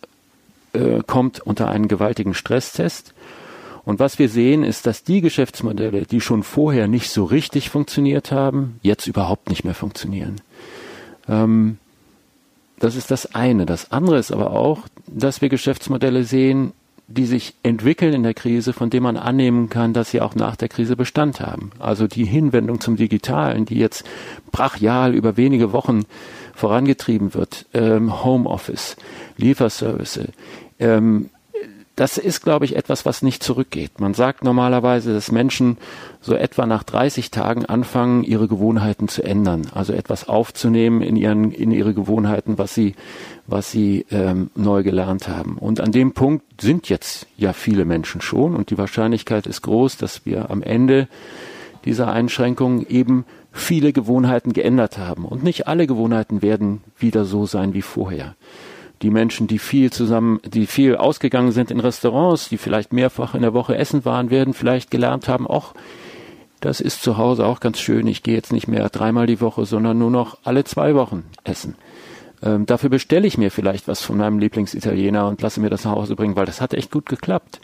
äh, 0.74 1.02
kommt 1.06 1.40
unter 1.40 1.70
einen 1.70 1.88
gewaltigen 1.88 2.34
Stresstest. 2.34 3.13
Und 3.86 4.00
was 4.00 4.18
wir 4.18 4.30
sehen, 4.30 4.64
ist, 4.64 4.86
dass 4.86 5.04
die 5.04 5.22
Geschäftsmodelle, 5.22 6.04
die 6.04 6.22
schon 6.22 6.44
vorher 6.44 6.88
nicht 6.88 7.10
so 7.10 7.26
richtig 7.26 7.70
funktioniert 7.70 8.32
haben, 8.32 8.80
jetzt 8.82 9.08
überhaupt 9.08 9.50
nicht 9.50 9.64
mehr 9.66 9.76
funktionieren. 9.76 10.36
Ähm, 11.28 11.78
das 12.80 12.96
ist 12.96 13.12
das 13.12 13.36
eine. 13.36 13.66
Das 13.66 13.92
andere 13.92 14.18
ist 14.18 14.32
aber 14.32 14.52
auch, 14.52 14.80
dass 15.08 15.42
wir 15.42 15.50
Geschäftsmodelle 15.50 16.24
sehen, 16.24 16.74
die 17.08 17.26
sich 17.26 17.54
entwickeln 17.64 18.14
in 18.14 18.24
der 18.24 18.34
Krise, 18.34 18.74
von 18.74 18.90
denen 18.90 19.04
man 19.04 19.18
annehmen 19.18 19.70
kann, 19.70 19.94
dass 19.94 20.12
sie 20.12 20.22
auch 20.22 20.36
nach 20.36 20.56
der 20.56 20.70
Krise 20.70 20.96
Bestand 20.96 21.42
haben. 21.42 21.72
Also 21.80 22.08
die 22.08 22.26
Hinwendung 22.26 22.80
zum 22.80 22.96
Digitalen, 22.96 23.66
die 23.66 23.78
jetzt 23.78 24.06
brachial 24.52 25.14
über 25.14 25.36
wenige 25.38 25.74
Wochen 25.74 26.06
vorangetrieben 26.56 27.34
wird, 27.34 27.66
ähm, 27.74 28.24
Homeoffice, 28.24 28.96
Lieferservice, 29.38 30.28
ähm, 30.80 31.30
das 31.96 32.18
ist, 32.18 32.42
glaube 32.42 32.66
ich, 32.66 32.76
etwas, 32.76 33.06
was 33.06 33.22
nicht 33.22 33.44
zurückgeht. 33.44 34.00
Man 34.00 34.16
sagt 34.16 34.44
normalerweise, 34.44 35.14
dass 35.14 35.32
Menschen 35.32 35.78
so 36.22 36.34
etwa 36.34 36.66
nach 36.66 36.82
30 36.82 37.30
Tagen 37.30 37.66
anfangen, 37.66 38.24
ihre 38.24 38.48
Gewohnheiten 38.48 39.08
zu 39.08 39.22
ändern, 39.22 39.68
also 39.76 39.94
etwas 39.94 40.28
aufzunehmen 40.28 41.02
in 41.02 41.16
ihren 41.16 41.52
in 41.52 41.72
ihre 41.72 41.94
Gewohnheiten, 41.94 42.58
was 42.58 42.74
sie 42.74 42.96
was 43.46 43.70
sie 43.70 44.06
ähm, 44.10 44.50
neu 44.56 44.82
gelernt 44.82 45.28
haben. 45.28 45.58
Und 45.58 45.82
an 45.82 45.92
dem 45.92 46.14
Punkt 46.14 46.62
sind 46.62 46.90
jetzt 46.90 47.28
ja 47.38 47.54
viele 47.54 47.86
Menschen 47.86 48.22
schon, 48.22 48.56
und 48.56 48.72
die 48.72 48.78
Wahrscheinlichkeit 48.78 49.46
ist 49.46 49.62
groß, 49.62 49.98
dass 49.98 50.26
wir 50.26 50.50
am 50.50 50.64
Ende 50.64 51.08
dieser 51.86 52.12
Einschränkungen 52.12 52.88
eben 52.88 53.26
viele 53.52 53.94
Gewohnheiten 53.94 54.54
geändert 54.54 54.98
haben. 54.98 55.26
Und 55.26 55.44
nicht 55.44 55.68
alle 55.68 55.86
Gewohnheiten 55.86 56.42
werden 56.42 56.82
wieder 56.98 57.26
so 57.26 57.46
sein 57.46 57.74
wie 57.74 57.82
vorher. 57.82 58.36
Die 59.04 59.12
Menschen, 59.12 59.48
die 59.48 59.60
viel 59.60 59.92
zusammen, 59.92 60.40
die 60.46 60.66
viel 60.66 60.96
ausgegangen 60.96 61.52
sind 61.52 61.72
in 61.72 61.82
Restaurants, 61.82 62.48
die 62.48 62.58
vielleicht 62.58 62.94
mehrfach 62.94 63.36
in 63.36 63.42
der 63.42 63.54
Woche 63.54 63.78
essen 63.78 64.06
waren, 64.06 64.30
werden 64.30 64.54
vielleicht 64.54 64.90
gelernt 64.92 65.28
haben, 65.28 65.46
auch 65.46 65.74
das 66.62 66.80
ist 66.80 67.04
zu 67.04 67.18
Hause 67.18 67.46
auch 67.46 67.60
ganz 67.60 67.82
schön. 67.82 68.08
Ich 68.08 68.24
gehe 68.24 68.36
jetzt 68.36 68.54
nicht 68.54 68.70
mehr 68.70 68.88
dreimal 68.88 69.28
die 69.28 69.42
Woche, 69.42 69.66
sondern 69.66 69.98
nur 69.98 70.10
noch 70.10 70.38
alle 70.46 70.64
zwei 70.64 70.96
Wochen 70.96 71.26
essen. 71.44 71.76
Ähm, 72.42 72.66
dafür 72.66 72.90
bestelle 72.90 73.28
ich 73.28 73.38
mir 73.38 73.52
vielleicht 73.52 73.90
was 73.90 74.02
von 74.02 74.18
meinem 74.18 74.40
Lieblingsitaliener 74.40 75.28
und 75.28 75.42
lasse 75.42 75.60
mir 75.60 75.70
das 75.70 75.84
nach 75.84 75.92
Hause 75.92 76.16
bringen, 76.16 76.38
weil 76.38 76.46
das 76.46 76.62
hat 76.62 76.74
echt 76.74 76.90
gut 76.90 77.08
geklappt. 77.08 77.60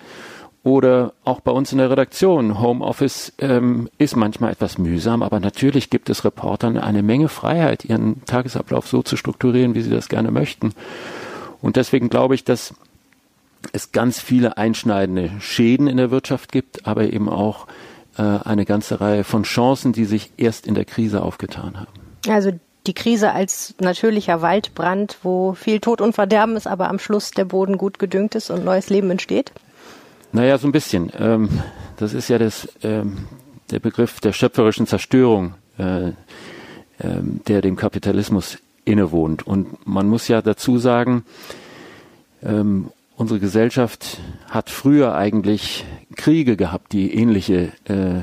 Oder 0.62 1.14
auch 1.24 1.40
bei 1.40 1.52
uns 1.52 1.72
in 1.72 1.78
der 1.78 1.90
Redaktion. 1.90 2.60
Homeoffice 2.60 3.32
ähm, 3.40 3.90
ist 3.98 4.18
manchmal 4.18 4.52
etwas 4.52 4.78
mühsam, 4.78 5.24
aber 5.24 5.40
natürlich 5.40 5.90
gibt 5.90 6.10
es 6.10 6.26
Reportern 6.26 6.78
eine 6.78 7.02
Menge 7.02 7.30
Freiheit, 7.30 7.86
ihren 7.86 8.26
Tagesablauf 8.26 8.86
so 8.86 9.02
zu 9.02 9.16
strukturieren, 9.16 9.74
wie 9.76 9.82
sie 9.82 9.90
das 9.90 10.10
gerne 10.10 10.32
möchten. 10.32 10.74
Und 11.62 11.76
deswegen 11.76 12.10
glaube 12.10 12.36
ich, 12.36 12.44
dass 12.44 12.74
es 13.74 13.92
ganz 13.92 14.20
viele 14.20 14.58
einschneidende 14.58 15.32
Schäden 15.40 15.88
in 15.88 15.98
der 15.98 16.12
Wirtschaft 16.12 16.52
gibt, 16.52 16.88
aber 16.88 17.12
eben 17.12 17.30
auch 17.30 17.68
äh, 18.18 18.22
eine 18.22 18.66
ganze 18.66 19.02
Reihe 19.02 19.24
von 19.24 19.44
Chancen, 19.44 19.94
die 19.94 20.06
sich 20.06 20.32
erst 20.38 20.66
in 20.66 20.76
der 20.76 20.86
Krise 20.86 21.22
aufgetan 21.22 21.78
haben. 21.80 21.92
Also 22.28 22.52
die 22.88 22.94
Krise 22.94 23.34
als 23.34 23.76
natürlicher 23.80 24.42
Waldbrand, 24.42 25.18
wo 25.24 25.54
viel 25.54 25.80
Tod 25.80 26.02
und 26.02 26.14
Verderben 26.14 26.56
ist, 26.56 26.68
aber 26.68 26.90
am 26.90 27.00
Schluss 27.00 27.32
der 27.32 27.46
Boden 27.46 27.78
gut 27.78 28.00
gedüngt 28.00 28.36
ist 28.36 28.50
und 28.50 28.64
neues 28.64 28.90
Leben 28.90 29.12
entsteht? 29.12 29.52
Naja, 30.32 30.58
so 30.58 30.68
ein 30.68 30.72
bisschen. 30.72 31.12
Ähm, 31.18 31.50
das 31.98 32.14
ist 32.14 32.30
ja 32.30 32.38
das, 32.38 32.68
ähm, 32.84 33.28
der 33.72 33.80
Begriff 33.80 34.20
der 34.22 34.32
schöpferischen 34.32 34.88
Zerstörung, 34.88 35.56
äh, 35.78 36.12
ähm, 37.02 37.42
der 37.48 37.62
dem 37.62 37.76
Kapitalismus 37.76 38.58
innewohnt. 38.90 39.46
Und 39.46 39.88
man 39.88 40.08
muss 40.08 40.28
ja 40.28 40.42
dazu 40.42 40.78
sagen, 40.78 41.24
ähm, 42.44 42.92
unsere 43.16 43.40
Gesellschaft 43.40 44.20
hat 44.50 44.70
früher 44.70 45.16
eigentlich 45.16 45.86
Kriege 46.16 46.58
gehabt, 46.58 46.92
die 46.94 47.14
ähnliche 47.14 47.72
äh, 47.86 48.22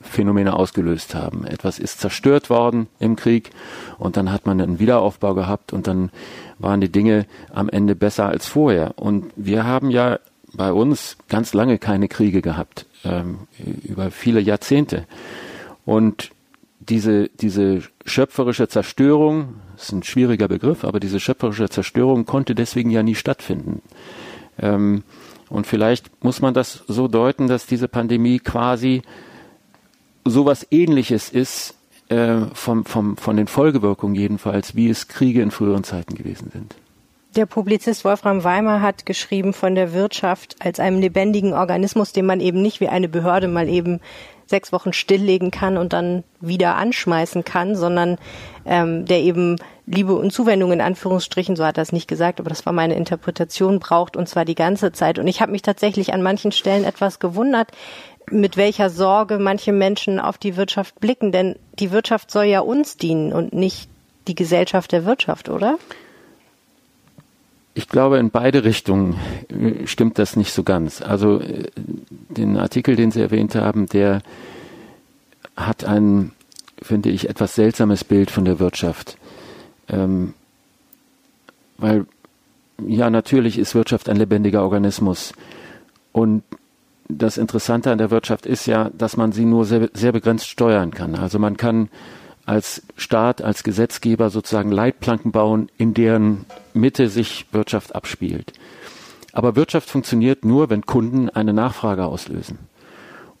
Phänomene 0.00 0.54
ausgelöst 0.54 1.14
haben. 1.14 1.44
Etwas 1.44 1.78
ist 1.78 2.00
zerstört 2.00 2.50
worden 2.50 2.86
im 2.98 3.16
Krieg 3.16 3.50
und 3.98 4.16
dann 4.16 4.32
hat 4.32 4.46
man 4.46 4.60
einen 4.60 4.78
Wiederaufbau 4.78 5.34
gehabt 5.34 5.72
und 5.72 5.86
dann 5.86 6.10
waren 6.58 6.80
die 6.80 6.90
Dinge 6.90 7.26
am 7.52 7.68
Ende 7.68 7.94
besser 7.94 8.26
als 8.26 8.46
vorher. 8.46 8.94
Und 8.96 9.26
wir 9.36 9.64
haben 9.64 9.90
ja 9.90 10.18
bei 10.52 10.72
uns 10.72 11.16
ganz 11.28 11.52
lange 11.52 11.78
keine 11.78 12.08
Kriege 12.08 12.40
gehabt, 12.42 12.86
ähm, 13.04 13.40
über 13.84 14.10
viele 14.10 14.40
Jahrzehnte. 14.40 15.04
Und 15.84 16.30
diese, 16.88 17.28
diese 17.28 17.82
schöpferische 18.04 18.68
Zerstörung, 18.68 19.54
ist 19.76 19.92
ein 19.92 20.02
schwieriger 20.02 20.48
Begriff, 20.48 20.84
aber 20.84 21.00
diese 21.00 21.20
schöpferische 21.20 21.68
Zerstörung 21.68 22.24
konnte 22.24 22.54
deswegen 22.54 22.90
ja 22.90 23.02
nie 23.02 23.14
stattfinden. 23.14 23.82
Ähm, 24.58 25.02
und 25.50 25.66
vielleicht 25.66 26.22
muss 26.22 26.40
man 26.40 26.54
das 26.54 26.84
so 26.88 27.08
deuten, 27.08 27.46
dass 27.46 27.66
diese 27.66 27.88
Pandemie 27.88 28.38
quasi 28.38 29.02
sowas 30.24 30.66
ähnliches 30.70 31.30
ist, 31.30 31.74
äh, 32.08 32.40
vom, 32.54 32.84
vom, 32.84 33.16
von 33.16 33.36
den 33.36 33.46
Folgewirkungen 33.46 34.14
jedenfalls, 34.14 34.74
wie 34.74 34.88
es 34.88 35.08
Kriege 35.08 35.42
in 35.42 35.50
früheren 35.50 35.84
Zeiten 35.84 36.14
gewesen 36.14 36.50
sind. 36.52 36.74
Der 37.36 37.46
Publizist 37.46 38.04
Wolfram 38.04 38.42
Weimer 38.42 38.80
hat 38.80 39.04
geschrieben 39.04 39.52
von 39.52 39.74
der 39.74 39.92
Wirtschaft 39.92 40.56
als 40.60 40.80
einem 40.80 41.00
lebendigen 41.00 41.52
Organismus, 41.52 42.12
den 42.12 42.24
man 42.26 42.40
eben 42.40 42.62
nicht 42.62 42.80
wie 42.80 42.88
eine 42.88 43.08
Behörde 43.08 43.48
mal 43.48 43.68
eben 43.68 44.00
sechs 44.48 44.72
Wochen 44.72 44.92
stilllegen 44.92 45.50
kann 45.50 45.76
und 45.76 45.92
dann 45.92 46.24
wieder 46.40 46.76
anschmeißen 46.76 47.44
kann, 47.44 47.76
sondern 47.76 48.18
ähm, 48.64 49.04
der 49.04 49.20
eben 49.20 49.56
Liebe 49.86 50.14
und 50.14 50.32
Zuwendung 50.32 50.72
in 50.72 50.80
Anführungsstrichen, 50.80 51.56
so 51.56 51.64
hat 51.64 51.78
er 51.78 51.82
es 51.82 51.92
nicht 51.92 52.08
gesagt, 52.08 52.40
aber 52.40 52.50
das 52.50 52.66
war 52.66 52.72
meine 52.72 52.94
Interpretation, 52.94 53.78
braucht 53.78 54.16
und 54.16 54.28
zwar 54.28 54.44
die 54.44 54.54
ganze 54.54 54.92
Zeit. 54.92 55.18
Und 55.18 55.26
ich 55.26 55.40
habe 55.40 55.52
mich 55.52 55.62
tatsächlich 55.62 56.12
an 56.12 56.22
manchen 56.22 56.52
Stellen 56.52 56.84
etwas 56.84 57.18
gewundert, 57.18 57.68
mit 58.30 58.56
welcher 58.56 58.90
Sorge 58.90 59.38
manche 59.38 59.72
Menschen 59.72 60.20
auf 60.20 60.38
die 60.38 60.56
Wirtschaft 60.56 61.00
blicken, 61.00 61.32
denn 61.32 61.56
die 61.78 61.90
Wirtschaft 61.90 62.30
soll 62.30 62.44
ja 62.44 62.60
uns 62.60 62.96
dienen 62.96 63.32
und 63.32 63.54
nicht 63.54 63.88
die 64.26 64.34
Gesellschaft 64.34 64.92
der 64.92 65.06
Wirtschaft, 65.06 65.48
oder? 65.48 65.78
Ich 67.78 67.88
glaube, 67.88 68.18
in 68.18 68.30
beide 68.30 68.64
Richtungen 68.64 69.18
äh, 69.48 69.86
stimmt 69.86 70.18
das 70.18 70.36
nicht 70.36 70.52
so 70.52 70.64
ganz. 70.64 71.00
Also 71.00 71.40
äh, 71.40 71.70
den 72.46 72.56
Artikel, 72.56 72.96
den 72.96 73.10
Sie 73.10 73.20
erwähnt 73.20 73.54
haben, 73.54 73.86
der 73.86 74.22
hat 75.56 75.84
ein, 75.84 76.32
finde 76.80 77.10
ich, 77.10 77.28
etwas 77.28 77.54
seltsames 77.54 78.04
Bild 78.04 78.30
von 78.30 78.44
der 78.44 78.58
Wirtschaft. 78.58 79.18
Ähm, 79.88 80.34
weil, 81.78 82.06
ja, 82.86 83.10
natürlich 83.10 83.58
ist 83.58 83.74
Wirtschaft 83.74 84.08
ein 84.08 84.16
lebendiger 84.16 84.62
Organismus. 84.62 85.32
Und 86.12 86.42
das 87.08 87.38
Interessante 87.38 87.90
an 87.90 87.98
der 87.98 88.10
Wirtschaft 88.10 88.46
ist 88.46 88.66
ja, 88.66 88.90
dass 88.96 89.16
man 89.16 89.32
sie 89.32 89.44
nur 89.44 89.64
sehr, 89.64 89.88
sehr 89.94 90.12
begrenzt 90.12 90.48
steuern 90.48 90.90
kann. 90.90 91.14
Also 91.14 91.38
man 91.38 91.56
kann 91.56 91.88
als 92.44 92.82
Staat, 92.96 93.42
als 93.42 93.62
Gesetzgeber 93.62 94.30
sozusagen 94.30 94.72
Leitplanken 94.72 95.32
bauen, 95.32 95.70
in 95.76 95.94
deren 95.94 96.46
Mitte 96.72 97.08
sich 97.08 97.46
Wirtschaft 97.52 97.94
abspielt. 97.94 98.52
Aber 99.32 99.56
Wirtschaft 99.56 99.88
funktioniert 99.88 100.44
nur, 100.44 100.70
wenn 100.70 100.86
Kunden 100.86 101.28
eine 101.28 101.52
Nachfrage 101.52 102.06
auslösen. 102.06 102.58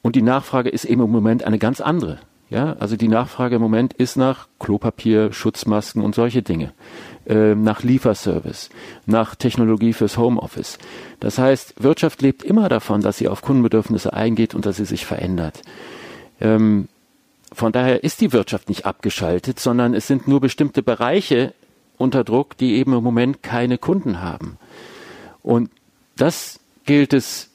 Und 0.02 0.16
die 0.16 0.22
Nachfrage 0.22 0.68
ist 0.68 0.84
eben 0.84 1.02
im 1.02 1.10
Moment 1.10 1.44
eine 1.44 1.58
ganz 1.58 1.80
andere. 1.80 2.18
Ja, 2.50 2.76
also 2.78 2.96
die 2.96 3.08
Nachfrage 3.08 3.56
im 3.56 3.62
Moment 3.62 3.92
ist 3.92 4.16
nach 4.16 4.48
Klopapier, 4.58 5.32
Schutzmasken 5.32 6.02
und 6.02 6.14
solche 6.14 6.40
Dinge, 6.40 6.72
äh, 7.26 7.54
nach 7.54 7.82
Lieferservice, 7.82 8.70
nach 9.04 9.34
Technologie 9.34 9.92
fürs 9.92 10.16
Homeoffice. 10.16 10.78
Das 11.20 11.36
heißt, 11.36 11.82
Wirtschaft 11.82 12.22
lebt 12.22 12.42
immer 12.42 12.70
davon, 12.70 13.02
dass 13.02 13.18
sie 13.18 13.28
auf 13.28 13.42
Kundenbedürfnisse 13.42 14.14
eingeht 14.14 14.54
und 14.54 14.64
dass 14.64 14.78
sie 14.78 14.86
sich 14.86 15.04
verändert. 15.04 15.60
Ähm, 16.40 16.88
von 17.52 17.72
daher 17.72 18.02
ist 18.02 18.22
die 18.22 18.32
Wirtschaft 18.32 18.70
nicht 18.70 18.86
abgeschaltet, 18.86 19.60
sondern 19.60 19.92
es 19.92 20.06
sind 20.06 20.26
nur 20.26 20.40
bestimmte 20.40 20.82
Bereiche 20.82 21.52
unter 21.98 22.24
Druck, 22.24 22.56
die 22.56 22.76
eben 22.76 22.94
im 22.94 23.04
Moment 23.04 23.42
keine 23.42 23.76
Kunden 23.76 24.22
haben. 24.22 24.56
Und 25.42 25.70
das 26.18 26.60
gilt 26.84 27.12
es 27.12 27.50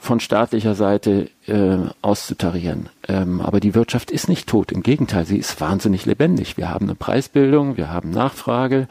von 0.00 0.20
staatlicher 0.20 0.74
Seite 0.74 1.28
äh, 1.46 1.76
auszutarieren. 2.02 2.88
Ähm, 3.08 3.40
aber 3.40 3.58
die 3.58 3.74
Wirtschaft 3.74 4.10
ist 4.10 4.28
nicht 4.28 4.48
tot. 4.48 4.70
Im 4.70 4.82
Gegenteil, 4.82 5.26
sie 5.26 5.38
ist 5.38 5.60
wahnsinnig 5.60 6.06
lebendig. 6.06 6.56
Wir 6.56 6.70
haben 6.70 6.86
eine 6.86 6.94
Preisbildung, 6.94 7.76
wir 7.76 7.90
haben 7.90 8.10
Nachfrage, 8.10 8.86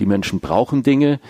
die 0.00 0.06
Menschen 0.06 0.40
brauchen 0.40 0.82
Dinge. 0.82 1.20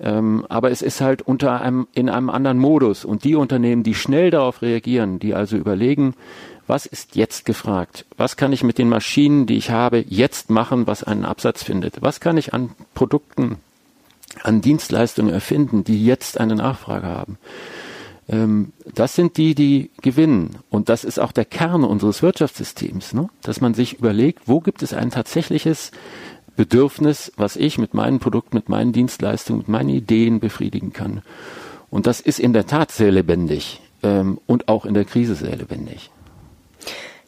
Ähm, 0.00 0.46
aber 0.48 0.70
es 0.70 0.80
ist 0.80 1.02
halt 1.02 1.20
unter 1.22 1.60
einem, 1.60 1.86
in 1.92 2.08
einem 2.08 2.30
anderen 2.30 2.58
Modus. 2.58 3.04
Und 3.04 3.24
die 3.24 3.34
Unternehmen, 3.34 3.82
die 3.82 3.94
schnell 3.94 4.30
darauf 4.30 4.62
reagieren, 4.62 5.18
die 5.18 5.34
also 5.34 5.56
überlegen, 5.56 6.14
was 6.66 6.86
ist 6.86 7.16
jetzt 7.16 7.44
gefragt? 7.44 8.06
Was 8.16 8.36
kann 8.36 8.52
ich 8.52 8.62
mit 8.62 8.78
den 8.78 8.88
Maschinen, 8.88 9.46
die 9.46 9.56
ich 9.56 9.70
habe, 9.70 10.04
jetzt 10.08 10.50
machen, 10.50 10.86
was 10.86 11.02
einen 11.02 11.24
Absatz 11.24 11.62
findet? 11.62 12.00
Was 12.00 12.20
kann 12.20 12.36
ich 12.36 12.54
an 12.54 12.70
Produkten, 12.94 13.56
an 14.42 14.60
Dienstleistungen 14.60 15.32
erfinden, 15.32 15.84
die 15.84 16.04
jetzt 16.04 16.38
eine 16.38 16.54
Nachfrage 16.54 17.06
haben? 17.06 17.38
Ähm, 18.28 18.72
das 18.94 19.14
sind 19.14 19.36
die, 19.36 19.54
die 19.54 19.90
gewinnen. 20.02 20.56
Und 20.70 20.88
das 20.88 21.04
ist 21.04 21.18
auch 21.18 21.32
der 21.32 21.44
Kern 21.44 21.84
unseres 21.84 22.22
Wirtschaftssystems, 22.22 23.14
ne? 23.14 23.28
dass 23.42 23.60
man 23.60 23.74
sich 23.74 23.98
überlegt, 23.98 24.42
wo 24.46 24.60
gibt 24.60 24.82
es 24.82 24.92
ein 24.92 25.10
tatsächliches 25.10 25.90
Bedürfnis, 26.56 27.32
was 27.36 27.56
ich 27.56 27.78
mit 27.78 27.94
meinen 27.94 28.18
Produkten, 28.18 28.56
mit 28.56 28.68
meinen 28.68 28.92
Dienstleistungen, 28.92 29.60
mit 29.60 29.68
meinen 29.68 29.90
Ideen 29.90 30.40
befriedigen 30.40 30.92
kann. 30.92 31.22
Und 31.88 32.06
das 32.06 32.20
ist 32.20 32.40
in 32.40 32.52
der 32.52 32.66
Tat 32.66 32.90
sehr 32.90 33.12
lebendig 33.12 33.80
ähm, 34.02 34.38
und 34.46 34.68
auch 34.68 34.84
in 34.84 34.94
der 34.94 35.04
Krise 35.04 35.34
sehr 35.34 35.56
lebendig. 35.56 36.10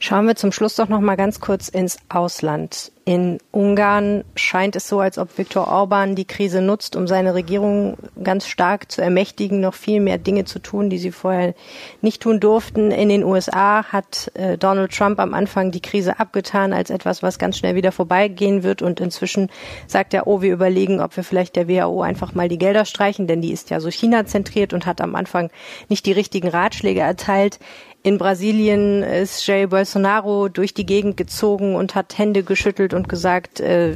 Schauen 0.03 0.27
wir 0.27 0.35
zum 0.35 0.51
Schluss 0.51 0.77
doch 0.77 0.89
noch 0.89 1.01
mal 1.01 1.17
ganz 1.17 1.41
kurz 1.41 1.69
ins 1.69 1.99
Ausland. 2.09 2.91
In 3.05 3.39
Ungarn 3.51 4.25
scheint 4.35 4.75
es 4.77 4.89
so, 4.89 5.01
als 5.01 5.19
ob 5.19 5.37
Viktor 5.37 5.69
Orban 5.69 6.15
die 6.15 6.25
Krise 6.25 6.63
nutzt, 6.63 6.97
um 6.97 7.07
seine 7.07 7.35
Regierung 7.35 7.99
ganz 8.23 8.47
stark 8.47 8.91
zu 8.91 9.03
ermächtigen, 9.03 9.61
noch 9.61 9.75
viel 9.75 10.01
mehr 10.01 10.17
Dinge 10.17 10.45
zu 10.47 10.59
tun, 10.59 10.89
die 10.89 10.97
sie 10.97 11.11
vorher 11.11 11.55
nicht 12.01 12.23
tun 12.23 12.41
durften. 12.41 12.91
In 12.91 13.11
den 13.11 13.25
USA 13.25 13.85
hat 13.85 14.31
äh, 14.35 14.57
Donald 14.57 14.93
Trump 14.93 15.19
am 15.19 15.35
Anfang 15.35 15.71
die 15.71 15.83
Krise 15.83 16.19
abgetan 16.19 16.73
als 16.73 16.89
etwas, 16.89 17.23
was 17.23 17.39
ganz 17.39 17.59
schnell 17.59 17.75
wieder 17.75 17.93
vorbeigehen 17.93 18.63
wird. 18.63 18.81
Und 18.81 19.01
inzwischen 19.01 19.51
sagt 19.87 20.15
er, 20.15 20.27
oh, 20.27 20.41
wir 20.41 20.53
überlegen, 20.53 21.01
ob 21.01 21.15
wir 21.15 21.25
vielleicht 21.25 21.57
der 21.57 21.69
WHO 21.69 22.01
einfach 22.01 22.35
mal 22.35 22.49
die 22.49 22.59
Gelder 22.59 22.87
streichen, 22.87 23.27
denn 23.27 23.43
die 23.43 23.53
ist 23.53 23.69
ja 23.69 23.81
so 23.81 23.91
China 23.91 24.25
zentriert 24.25 24.73
und 24.73 24.87
hat 24.87 25.03
am 25.03 25.15
Anfang 25.15 25.51
nicht 25.89 26.07
die 26.07 26.13
richtigen 26.13 26.49
Ratschläge 26.49 27.01
erteilt. 27.01 27.59
In 28.03 28.17
Brasilien 28.17 29.03
ist 29.03 29.47
Jair 29.47 29.67
Bolsonaro 29.67 30.49
durch 30.49 30.73
die 30.73 30.87
Gegend 30.87 31.17
gezogen 31.17 31.75
und 31.75 31.95
hat 31.95 32.17
Hände 32.17 32.43
geschüttelt 32.43 32.95
und 32.95 33.09
gesagt, 33.09 33.61
äh, 33.61 33.95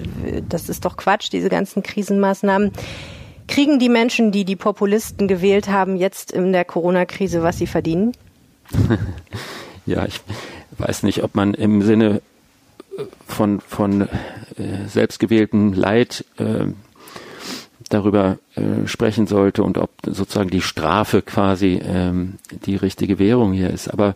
das 0.48 0.68
ist 0.68 0.84
doch 0.84 0.96
Quatsch, 0.96 1.32
diese 1.32 1.48
ganzen 1.48 1.82
Krisenmaßnahmen. 1.82 2.72
Kriegen 3.48 3.78
die 3.78 3.88
Menschen, 3.88 4.30
die 4.30 4.44
die 4.44 4.56
Populisten 4.56 5.26
gewählt 5.28 5.68
haben, 5.68 5.96
jetzt 5.96 6.32
in 6.32 6.52
der 6.52 6.64
Corona-Krise, 6.64 7.42
was 7.42 7.58
sie 7.58 7.66
verdienen? 7.66 8.12
ja, 9.86 10.04
ich, 10.06 10.20
weiß 10.78 11.02
nicht, 11.02 11.22
ob 11.22 11.34
man 11.34 11.54
im 11.54 11.82
Sinne 11.82 12.20
von, 13.26 13.60
von 13.60 14.02
äh, 14.02 14.86
selbstgewähltem 14.86 15.72
Leid 15.72 16.24
äh, 16.38 16.66
darüber 17.94 18.38
äh, 18.56 18.86
sprechen 18.86 19.26
sollte 19.26 19.62
und 19.62 19.78
ob 19.78 19.90
sozusagen 20.04 20.50
die 20.50 20.60
Strafe 20.60 21.22
quasi 21.22 21.80
ähm, 21.82 22.34
die 22.66 22.76
richtige 22.76 23.18
Währung 23.18 23.52
hier 23.52 23.70
ist. 23.70 23.88
Aber 23.88 24.14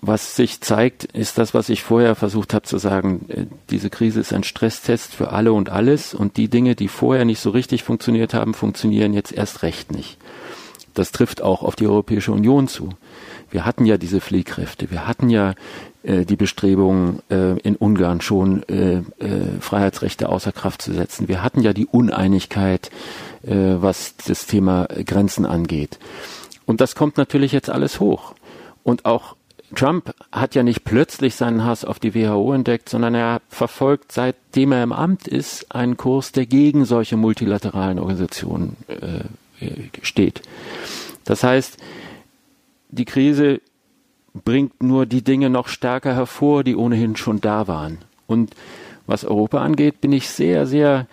was 0.00 0.36
sich 0.36 0.60
zeigt, 0.60 1.04
ist 1.04 1.38
das, 1.38 1.54
was 1.54 1.68
ich 1.68 1.82
vorher 1.82 2.14
versucht 2.14 2.54
habe 2.54 2.64
zu 2.64 2.78
sagen. 2.78 3.26
Äh, 3.28 3.46
diese 3.70 3.90
Krise 3.90 4.20
ist 4.20 4.32
ein 4.32 4.44
Stresstest 4.44 5.14
für 5.14 5.32
alle 5.32 5.52
und 5.52 5.70
alles 5.70 6.14
und 6.14 6.36
die 6.36 6.48
Dinge, 6.48 6.74
die 6.74 6.88
vorher 6.88 7.24
nicht 7.24 7.40
so 7.40 7.50
richtig 7.50 7.82
funktioniert 7.82 8.34
haben, 8.34 8.54
funktionieren 8.54 9.12
jetzt 9.12 9.32
erst 9.32 9.62
recht 9.62 9.92
nicht. 9.92 10.18
Das 10.94 11.12
trifft 11.12 11.42
auch 11.42 11.62
auf 11.62 11.76
die 11.76 11.86
Europäische 11.86 12.32
Union 12.32 12.68
zu. 12.68 12.90
Wir 13.50 13.64
hatten 13.64 13.86
ja 13.86 13.96
diese 13.96 14.20
Fliehkräfte, 14.20 14.90
wir 14.90 15.06
hatten 15.06 15.30
ja 15.30 15.54
äh, 16.02 16.24
die 16.24 16.36
Bestrebungen 16.36 17.20
äh, 17.30 17.58
in 17.60 17.76
Ungarn 17.76 18.20
schon 18.20 18.62
äh, 18.68 18.98
äh, 18.98 19.02
Freiheitsrechte 19.60 20.28
außer 20.28 20.52
Kraft 20.52 20.82
zu 20.82 20.92
setzen. 20.92 21.28
Wir 21.28 21.42
hatten 21.42 21.60
ja 21.60 21.72
die 21.72 21.86
Uneinigkeit, 21.86 22.90
äh, 23.42 23.54
was 23.54 24.14
das 24.16 24.46
Thema 24.46 24.86
Grenzen 25.04 25.46
angeht. 25.46 25.98
Und 26.64 26.80
das 26.80 26.94
kommt 26.94 27.16
natürlich 27.16 27.52
jetzt 27.52 27.70
alles 27.70 28.00
hoch. 28.00 28.34
Und 28.82 29.04
auch 29.04 29.36
Trump 29.74 30.14
hat 30.30 30.54
ja 30.54 30.62
nicht 30.62 30.84
plötzlich 30.84 31.34
seinen 31.34 31.64
Hass 31.64 31.84
auf 31.84 31.98
die 31.98 32.14
WHO 32.14 32.52
entdeckt, 32.52 32.88
sondern 32.88 33.14
er 33.14 33.40
verfolgt, 33.48 34.12
seitdem 34.12 34.72
er 34.72 34.82
im 34.82 34.92
Amt 34.92 35.26
ist, 35.26 35.74
einen 35.74 35.96
Kurs, 35.96 36.32
der 36.32 36.46
gegen 36.46 36.84
solche 36.84 37.16
multilateralen 37.16 37.98
Organisationen 37.98 38.76
äh, 38.88 39.24
steht. 40.02 40.42
Das 41.24 41.42
heißt, 41.42 41.78
die 42.88 43.04
Krise 43.04 43.60
bringt 44.44 44.82
nur 44.82 45.06
die 45.06 45.22
Dinge 45.22 45.50
noch 45.50 45.68
stärker 45.68 46.14
hervor, 46.14 46.64
die 46.64 46.76
ohnehin 46.76 47.16
schon 47.16 47.40
da 47.40 47.66
waren. 47.68 47.98
Und 48.26 48.54
was 49.06 49.24
Europa 49.24 49.62
angeht, 49.62 50.00
bin 50.00 50.12
ich 50.12 50.28
sehr, 50.28 50.66
sehr, 50.66 51.06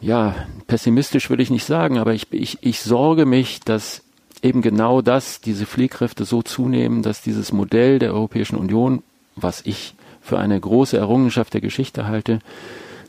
ja, 0.00 0.34
pessimistisch 0.66 1.30
würde 1.30 1.42
ich 1.42 1.50
nicht 1.50 1.64
sagen, 1.64 1.98
aber 1.98 2.14
ich, 2.14 2.32
ich, 2.32 2.58
ich 2.62 2.80
sorge 2.80 3.26
mich, 3.26 3.60
dass 3.60 4.02
eben 4.42 4.62
genau 4.62 5.02
das, 5.02 5.40
diese 5.40 5.66
Fliehkräfte 5.66 6.24
so 6.24 6.42
zunehmen, 6.42 7.02
dass 7.02 7.22
dieses 7.22 7.52
Modell 7.52 7.98
der 7.98 8.14
Europäischen 8.14 8.56
Union, 8.56 9.02
was 9.36 9.62
ich 9.64 9.94
für 10.20 10.38
eine 10.38 10.58
große 10.58 10.96
Errungenschaft 10.96 11.54
der 11.54 11.60
Geschichte 11.60 12.06
halte, 12.06 12.38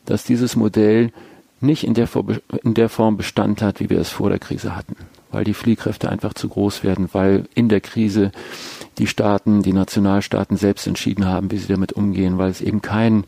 dass 0.06 0.24
dieses 0.24 0.56
Modell 0.56 1.12
nicht 1.62 1.86
in 1.86 1.94
der, 1.94 2.10
in 2.64 2.74
der 2.74 2.90
Form 2.90 3.16
Bestand 3.16 3.62
hat, 3.62 3.80
wie 3.80 3.90
wir 3.90 4.00
es 4.00 4.10
vor 4.10 4.30
der 4.30 4.40
Krise 4.40 4.76
hatten 4.76 4.96
weil 5.34 5.44
die 5.44 5.54
Fliehkräfte 5.54 6.10
einfach 6.10 6.34
zu 6.34 6.48
groß 6.48 6.84
werden, 6.84 7.10
weil 7.12 7.46
in 7.56 7.70
der 7.70 7.82
Krise 7.82 8.32
die 8.98 9.08
Staaten, 9.08 9.64
die 9.64 9.74
Nationalstaaten 9.74 10.58
selbst 10.58 10.88
entschieden 10.88 11.26
haben, 11.26 11.52
wie 11.52 11.58
sie 11.58 11.68
damit 11.68 11.94
umgehen, 11.94 12.38
weil 12.38 12.52
es 12.52 12.62
eben 12.62 12.82
kein, 12.82 13.26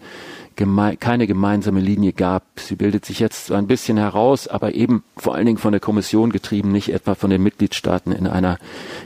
geme 0.55 0.95
keine 0.97 1.27
gemeinsame 1.27 1.79
Linie 1.79 2.13
gab. 2.13 2.43
Sie 2.57 2.75
bildet 2.75 3.05
sich 3.05 3.19
jetzt 3.19 3.51
ein 3.51 3.67
bisschen 3.67 3.97
heraus, 3.97 4.47
aber 4.47 4.75
eben 4.75 5.03
vor 5.17 5.35
allen 5.35 5.47
Dingen 5.47 5.57
von 5.57 5.71
der 5.71 5.81
Kommission 5.81 6.31
getrieben, 6.31 6.71
nicht 6.71 6.89
etwa 6.89 7.15
von 7.15 7.29
den 7.29 7.41
Mitgliedstaaten 7.41 8.11
in 8.11 8.27
einer 8.27 8.59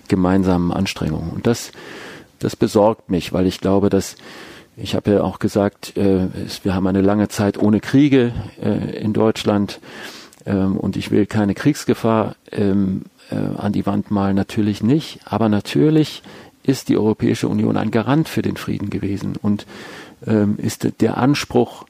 gemeinsamen 0.07 0.71
Anstrengung. 0.71 1.31
Und 1.33 1.47
das, 1.47 1.71
das 2.39 2.55
besorgt 2.55 3.09
mich, 3.09 3.31
weil 3.31 3.47
ich 3.47 3.61
glaube, 3.61 3.89
dass 3.89 4.15
ich 4.81 4.95
habe 4.95 5.11
ja 5.11 5.23
auch 5.23 5.39
gesagt, 5.39 5.97
äh, 5.97 6.27
wir 6.63 6.73
haben 6.73 6.87
eine 6.87 7.01
lange 7.01 7.27
Zeit 7.27 7.57
ohne 7.57 7.81
Kriege 7.81 8.31
äh, 8.61 8.97
in 8.97 9.11
Deutschland 9.11 9.81
ähm, 10.49 10.75
und 10.75 10.97
ich 10.97 11.11
will 11.11 11.25
keine 11.25 11.53
Kriegsgefahr 11.53 12.35
ähm, 12.51 13.03
äh, 13.29 13.35
an 13.35 13.71
die 13.71 13.85
Wand 13.85 14.11
malen, 14.11 14.35
natürlich 14.35 14.83
nicht. 14.83 15.19
Aber 15.25 15.47
natürlich 15.47 16.23
ist 16.63 16.89
die 16.89 16.97
Europäische 16.97 17.47
Union 17.47 17.77
ein 17.77 17.91
Garant 17.91 18.27
für 18.27 18.41
den 18.41 18.57
Frieden 18.57 18.89
gewesen 18.89 19.37
und 19.41 19.65
ähm, 20.25 20.57
ist 20.57 20.87
der 20.99 21.17
Anspruch, 21.17 21.85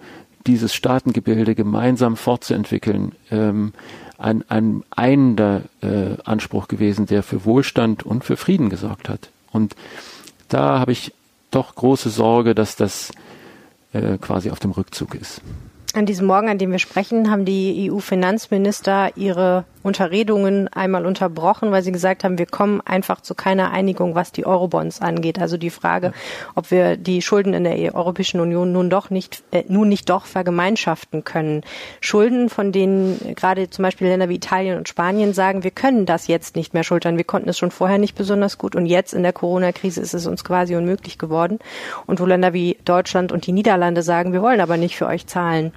dieses 0.46 0.74
Staatengebilde 0.74 1.56
gemeinsam 1.56 2.16
fortzuentwickeln, 2.16 3.14
ähm, 3.32 3.74
ein, 4.18 4.44
ein 4.50 4.84
einender 4.90 5.64
äh, 5.82 6.18
Anspruch 6.24 6.68
gewesen, 6.68 7.06
der 7.06 7.24
für 7.24 7.46
Wohlstand 7.46 8.04
und 8.04 8.24
für 8.24 8.38
Frieden 8.38 8.70
gesorgt 8.70 9.10
hat. 9.10 9.30
Und 9.52 9.76
da 10.50 10.80
habe 10.80 10.92
ich 10.92 11.14
doch 11.52 11.76
große 11.76 12.10
Sorge, 12.10 12.56
dass 12.56 12.76
das 12.76 13.12
äh, 13.94 14.18
quasi 14.18 14.52
auf 14.52 14.60
dem 14.60 14.72
Rückzug 14.72 15.16
ist. 15.16 15.42
An 16.00 16.06
diesem 16.06 16.28
Morgen, 16.28 16.48
an 16.48 16.58
dem 16.58 16.72
wir 16.72 16.80
sprechen, 16.80 17.30
haben 17.30 17.44
die 17.44 17.92
EU-Finanzminister 17.92 19.18
ihre 19.18 19.66
Unterredungen 19.90 20.68
einmal 20.68 21.08
unterbrochen, 21.08 21.72
weil 21.72 21.82
sie 21.82 21.92
gesagt 21.92 22.24
haben, 22.24 22.38
wir 22.38 22.46
kommen 22.46 22.80
einfach 22.82 23.22
zu 23.22 23.34
keiner 23.34 23.72
Einigung, 23.72 24.14
was 24.14 24.32
die 24.32 24.46
Eurobonds 24.46 25.02
angeht. 25.02 25.40
Also 25.40 25.58
die 25.58 25.72
Frage, 25.72 26.14
ob 26.54 26.70
wir 26.70 26.96
die 26.96 27.24
Schulden 27.24 27.56
in 27.56 27.64
der 27.64 27.96
Europäischen 27.96 28.40
Union 28.40 28.72
nun 28.72 28.92
doch 28.92 29.10
nicht, 29.10 29.44
äh, 29.50 29.64
nun 29.68 29.90
nicht 29.90 30.10
doch 30.10 30.28
vergemeinschaften 30.28 31.24
können. 31.24 31.64
Schulden, 32.02 32.50
von 32.50 32.72
denen 32.72 33.36
gerade 33.36 33.72
zum 33.72 33.82
Beispiel 33.82 34.08
Länder 34.08 34.30
wie 34.30 34.36
Italien 34.36 34.78
und 34.78 34.88
Spanien 34.88 35.34
sagen, 35.34 35.64
wir 35.64 35.72
können 35.72 36.06
das 36.06 36.28
jetzt 36.28 36.56
nicht 36.56 36.76
mehr 36.76 36.84
schultern. 36.84 37.18
Wir 37.18 37.24
konnten 37.24 37.50
es 37.50 37.58
schon 37.58 37.72
vorher 37.72 37.98
nicht 37.98 38.16
besonders 38.16 38.60
gut 38.60 38.76
und 38.76 38.86
jetzt 38.86 39.14
in 39.14 39.24
der 39.24 39.34
Corona-Krise 39.34 40.02
ist 40.02 40.14
es 40.14 40.28
uns 40.28 40.44
quasi 40.44 40.76
unmöglich 40.76 41.18
geworden. 41.18 41.58
Und 42.06 42.20
wo 42.20 42.26
Länder 42.28 42.54
wie 42.54 42.78
Deutschland 42.86 43.32
und 43.32 43.48
die 43.48 43.54
Niederlande 43.54 44.04
sagen, 44.04 44.34
wir 44.34 44.44
wollen 44.44 44.62
aber 44.62 44.78
nicht 44.78 44.96
für 44.96 45.08
euch 45.08 45.26
zahlen. 45.26 45.74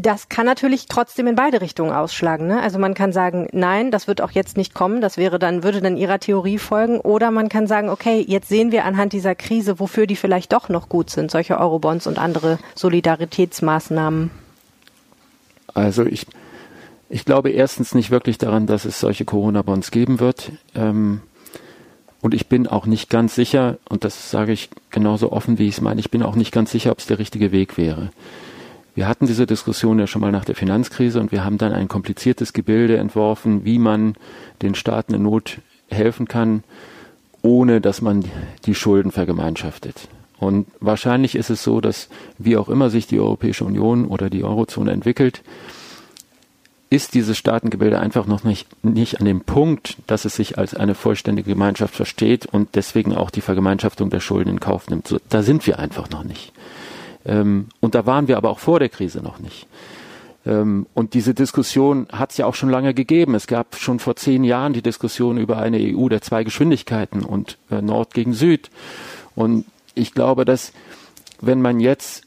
Das 0.00 0.28
kann 0.28 0.46
natürlich 0.46 0.86
trotzdem 0.86 1.26
in 1.26 1.34
beide 1.34 1.60
Richtungen 1.60 1.90
ausschlagen. 1.90 2.46
Ne? 2.46 2.62
Also 2.62 2.78
man 2.78 2.94
kann 2.94 3.12
sagen, 3.12 3.48
nein, 3.50 3.90
das 3.90 4.06
wird 4.06 4.20
auch 4.20 4.30
jetzt 4.30 4.56
nicht 4.56 4.72
kommen. 4.72 5.00
Das 5.00 5.16
wäre 5.16 5.40
dann, 5.40 5.64
würde 5.64 5.80
dann 5.80 5.96
ihrer 5.96 6.20
Theorie 6.20 6.58
folgen. 6.58 7.00
Oder 7.00 7.32
man 7.32 7.48
kann 7.48 7.66
sagen, 7.66 7.88
okay, 7.88 8.24
jetzt 8.24 8.48
sehen 8.48 8.70
wir 8.70 8.84
anhand 8.84 9.12
dieser 9.12 9.34
Krise, 9.34 9.80
wofür 9.80 10.06
die 10.06 10.14
vielleicht 10.14 10.52
doch 10.52 10.68
noch 10.68 10.88
gut 10.88 11.10
sind, 11.10 11.32
solche 11.32 11.58
Eurobonds 11.58 12.06
und 12.06 12.16
andere 12.16 12.60
Solidaritätsmaßnahmen. 12.76 14.30
Also 15.74 16.06
ich, 16.06 16.28
ich 17.08 17.24
glaube 17.24 17.50
erstens 17.50 17.92
nicht 17.92 18.12
wirklich 18.12 18.38
daran, 18.38 18.68
dass 18.68 18.84
es 18.84 19.00
solche 19.00 19.24
Corona-Bonds 19.24 19.90
geben 19.90 20.20
wird. 20.20 20.52
Ähm, 20.76 21.22
und 22.20 22.34
ich 22.34 22.48
bin 22.48 22.68
auch 22.68 22.86
nicht 22.86 23.10
ganz 23.10 23.34
sicher, 23.34 23.78
und 23.88 24.04
das 24.04 24.30
sage 24.30 24.52
ich 24.52 24.70
genauso 24.90 25.32
offen, 25.32 25.58
wie 25.58 25.66
ich 25.66 25.74
es 25.74 25.80
meine, 25.80 25.98
ich 25.98 26.12
bin 26.12 26.22
auch 26.22 26.36
nicht 26.36 26.52
ganz 26.52 26.70
sicher, 26.70 26.92
ob 26.92 27.00
es 27.00 27.06
der 27.06 27.18
richtige 27.18 27.50
Weg 27.50 27.76
wäre. 27.76 28.10
Wir 28.94 29.06
hatten 29.06 29.26
diese 29.26 29.46
Diskussion 29.46 29.98
ja 29.98 30.06
schon 30.06 30.20
mal 30.20 30.32
nach 30.32 30.44
der 30.44 30.56
Finanzkrise 30.56 31.20
und 31.20 31.30
wir 31.30 31.44
haben 31.44 31.58
dann 31.58 31.72
ein 31.72 31.88
kompliziertes 31.88 32.52
Gebilde 32.52 32.96
entworfen, 32.96 33.64
wie 33.64 33.78
man 33.78 34.14
den 34.60 34.74
Staaten 34.74 35.14
in 35.14 35.22
Not 35.22 35.58
helfen 35.88 36.26
kann, 36.26 36.64
ohne 37.42 37.80
dass 37.80 38.02
man 38.02 38.24
die 38.66 38.74
Schulden 38.74 39.12
vergemeinschaftet. 39.12 40.08
Und 40.38 40.66
wahrscheinlich 40.80 41.34
ist 41.34 41.50
es 41.50 41.62
so, 41.62 41.80
dass 41.80 42.08
wie 42.38 42.56
auch 42.56 42.68
immer 42.68 42.90
sich 42.90 43.06
die 43.06 43.20
Europäische 43.20 43.64
Union 43.64 44.06
oder 44.06 44.30
die 44.30 44.44
Eurozone 44.44 44.92
entwickelt, 44.92 45.42
ist 46.90 47.14
dieses 47.14 47.36
Staatengebilde 47.36 47.98
einfach 47.98 48.26
noch 48.26 48.44
nicht, 48.44 48.66
nicht 48.82 49.20
an 49.20 49.26
dem 49.26 49.42
Punkt, 49.42 49.98
dass 50.06 50.24
es 50.24 50.36
sich 50.36 50.56
als 50.56 50.74
eine 50.74 50.94
vollständige 50.94 51.50
Gemeinschaft 51.50 51.94
versteht 51.94 52.46
und 52.46 52.70
deswegen 52.74 53.14
auch 53.14 53.30
die 53.30 53.42
Vergemeinschaftung 53.42 54.08
der 54.10 54.20
Schulden 54.20 54.50
in 54.50 54.60
Kauf 54.60 54.88
nimmt. 54.88 55.06
So, 55.06 55.18
da 55.28 55.42
sind 55.42 55.66
wir 55.66 55.78
einfach 55.78 56.08
noch 56.08 56.24
nicht. 56.24 56.52
Ähm, 57.28 57.66
und 57.80 57.94
da 57.94 58.06
waren 58.06 58.26
wir 58.26 58.36
aber 58.36 58.50
auch 58.50 58.58
vor 58.58 58.80
der 58.80 58.88
Krise 58.88 59.22
noch 59.22 59.38
nicht. 59.38 59.68
Ähm, 60.46 60.86
und 60.94 61.14
diese 61.14 61.34
Diskussion 61.34 62.08
hat 62.10 62.32
es 62.32 62.38
ja 62.38 62.46
auch 62.46 62.54
schon 62.54 62.70
lange 62.70 62.94
gegeben. 62.94 63.34
Es 63.34 63.46
gab 63.46 63.76
schon 63.76 63.98
vor 63.98 64.16
zehn 64.16 64.42
Jahren 64.42 64.72
die 64.72 64.82
Diskussion 64.82 65.36
über 65.36 65.58
eine 65.58 65.78
EU 65.78 66.08
der 66.08 66.22
zwei 66.22 66.42
Geschwindigkeiten 66.42 67.22
und 67.22 67.58
äh, 67.70 67.82
Nord 67.82 68.14
gegen 68.14 68.32
Süd. 68.32 68.70
Und 69.36 69.66
ich 69.94 70.14
glaube, 70.14 70.44
dass 70.44 70.72
wenn 71.40 71.60
man 71.60 71.78
jetzt 71.78 72.24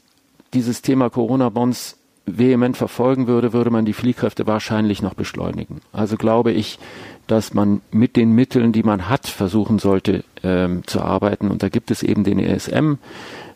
dieses 0.54 0.82
Thema 0.82 1.10
Corona-Bonds 1.10 1.96
vehement 2.26 2.76
verfolgen 2.76 3.26
würde, 3.26 3.52
würde 3.52 3.70
man 3.70 3.84
die 3.84 3.92
Fliehkräfte 3.92 4.46
wahrscheinlich 4.46 5.02
noch 5.02 5.14
beschleunigen. 5.14 5.80
Also 5.92 6.16
glaube 6.16 6.52
ich, 6.52 6.78
dass 7.26 7.52
man 7.54 7.80
mit 7.90 8.16
den 8.16 8.32
Mitteln, 8.32 8.72
die 8.72 8.82
man 8.82 9.08
hat, 9.08 9.26
versuchen 9.26 9.78
sollte 9.78 10.22
ähm, 10.42 10.86
zu 10.86 11.00
arbeiten. 11.00 11.50
Und 11.50 11.62
da 11.62 11.68
gibt 11.68 11.90
es 11.90 12.02
eben 12.02 12.24
den 12.24 12.38
ESM, 12.38 12.94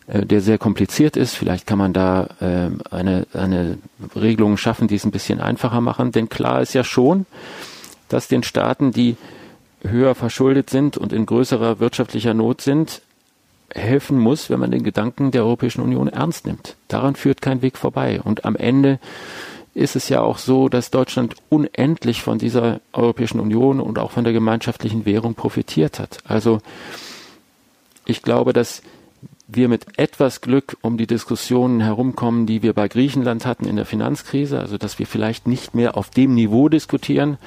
der 0.07 0.41
sehr 0.41 0.57
kompliziert 0.57 1.17
ist. 1.17 1.35
Vielleicht 1.35 1.67
kann 1.67 1.77
man 1.77 1.93
da 1.93 2.29
äh, 2.39 2.69
eine, 2.91 3.27
eine 3.33 3.77
Regelung 4.15 4.55
schaffen, 4.57 4.87
die 4.87 4.95
es 4.95 5.05
ein 5.05 5.11
bisschen 5.11 5.41
einfacher 5.41 5.81
machen. 5.81 6.11
Denn 6.11 6.29
klar 6.29 6.61
ist 6.61 6.73
ja 6.73 6.83
schon, 6.83 7.25
dass 8.07 8.29
den 8.29 8.43
Staaten, 8.43 8.91
die 8.91 9.17
höher 9.81 10.15
verschuldet 10.15 10.69
sind 10.69 10.97
und 10.97 11.11
in 11.11 11.25
größerer 11.25 11.79
wirtschaftlicher 11.79 12.33
Not 12.33 12.61
sind, 12.61 13.01
helfen 13.73 14.17
muss, 14.17 14.49
wenn 14.49 14.61
man 14.61 14.71
den 14.71 14.83
Gedanken 14.83 15.31
der 15.31 15.43
Europäischen 15.43 15.81
Union 15.81 16.07
ernst 16.07 16.47
nimmt. 16.47 16.77
Daran 16.87 17.15
führt 17.15 17.41
kein 17.41 17.61
Weg 17.61 17.77
vorbei. 17.77 18.21
Und 18.23 18.45
am 18.45 18.55
Ende 18.55 18.99
ist 19.73 19.97
es 19.97 20.07
ja 20.07 20.21
auch 20.21 20.37
so, 20.37 20.69
dass 20.69 20.89
Deutschland 20.89 21.35
unendlich 21.49 22.21
von 22.21 22.39
dieser 22.39 22.79
Europäischen 22.93 23.41
Union 23.41 23.81
und 23.81 23.99
auch 23.99 24.11
von 24.11 24.23
der 24.23 24.33
gemeinschaftlichen 24.33 25.05
Währung 25.05 25.35
profitiert 25.35 25.99
hat. 25.99 26.19
Also 26.25 26.59
ich 28.05 28.21
glaube, 28.21 28.53
dass 28.53 28.81
wir 29.47 29.69
mit 29.69 29.97
etwas 29.97 30.41
Glück 30.41 30.77
um 30.81 30.97
die 30.97 31.07
Diskussionen 31.07 31.79
herumkommen, 31.79 32.45
die 32.45 32.61
wir 32.61 32.73
bei 32.73 32.87
Griechenland 32.87 33.45
hatten 33.45 33.65
in 33.65 33.77
der 33.77 33.85
Finanzkrise, 33.85 34.59
also 34.59 34.77
dass 34.77 34.99
wir 34.99 35.07
vielleicht 35.07 35.47
nicht 35.47 35.73
mehr 35.73 35.97
auf 35.97 36.09
dem 36.09 36.35
Niveau 36.35 36.67
diskutieren, 36.67 37.37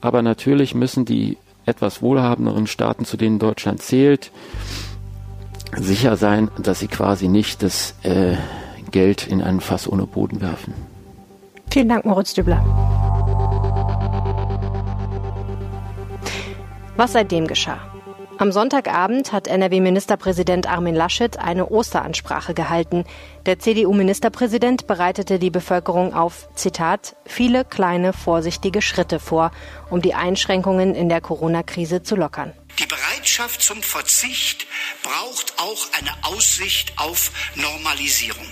aber 0.00 0.22
natürlich 0.22 0.74
müssen 0.74 1.04
die 1.04 1.38
etwas 1.66 2.02
wohlhabenderen 2.02 2.66
Staaten, 2.66 3.04
zu 3.04 3.16
denen 3.16 3.38
Deutschland 3.38 3.80
zählt, 3.80 4.32
sicher 5.76 6.16
sein, 6.16 6.50
dass 6.58 6.80
sie 6.80 6.88
quasi 6.88 7.28
nicht 7.28 7.62
das 7.62 7.94
äh, 8.02 8.36
Geld 8.90 9.26
in 9.28 9.40
einen 9.40 9.60
Fass 9.60 9.86
ohne 9.86 10.06
Boden 10.06 10.40
werfen. 10.40 10.74
Vielen 11.70 11.88
Dank, 11.88 12.04
Moritz 12.04 12.34
Dübler. 12.34 12.64
Was 16.96 17.12
seitdem 17.12 17.46
geschah? 17.46 17.89
Am 18.40 18.52
Sonntagabend 18.52 19.32
hat 19.32 19.48
NRW-Ministerpräsident 19.48 20.66
Armin 20.66 20.94
Laschet 20.94 21.36
eine 21.38 21.70
Osteransprache 21.70 22.54
gehalten. 22.54 23.04
Der 23.44 23.58
CDU-Ministerpräsident 23.58 24.86
bereitete 24.86 25.38
die 25.38 25.50
Bevölkerung 25.50 26.14
auf, 26.14 26.48
Zitat, 26.54 27.16
viele 27.26 27.66
kleine, 27.66 28.14
vorsichtige 28.14 28.80
Schritte 28.80 29.20
vor, 29.20 29.50
um 29.90 30.00
die 30.00 30.14
Einschränkungen 30.14 30.94
in 30.94 31.10
der 31.10 31.20
Corona-Krise 31.20 32.02
zu 32.02 32.16
lockern. 32.16 32.54
Die 32.78 32.86
Bereitschaft 32.86 33.60
zum 33.60 33.82
Verzicht 33.82 34.66
braucht 35.02 35.52
auch 35.58 35.88
eine 35.98 36.34
Aussicht 36.34 36.94
auf 36.96 37.32
Normalisierung. 37.56 38.48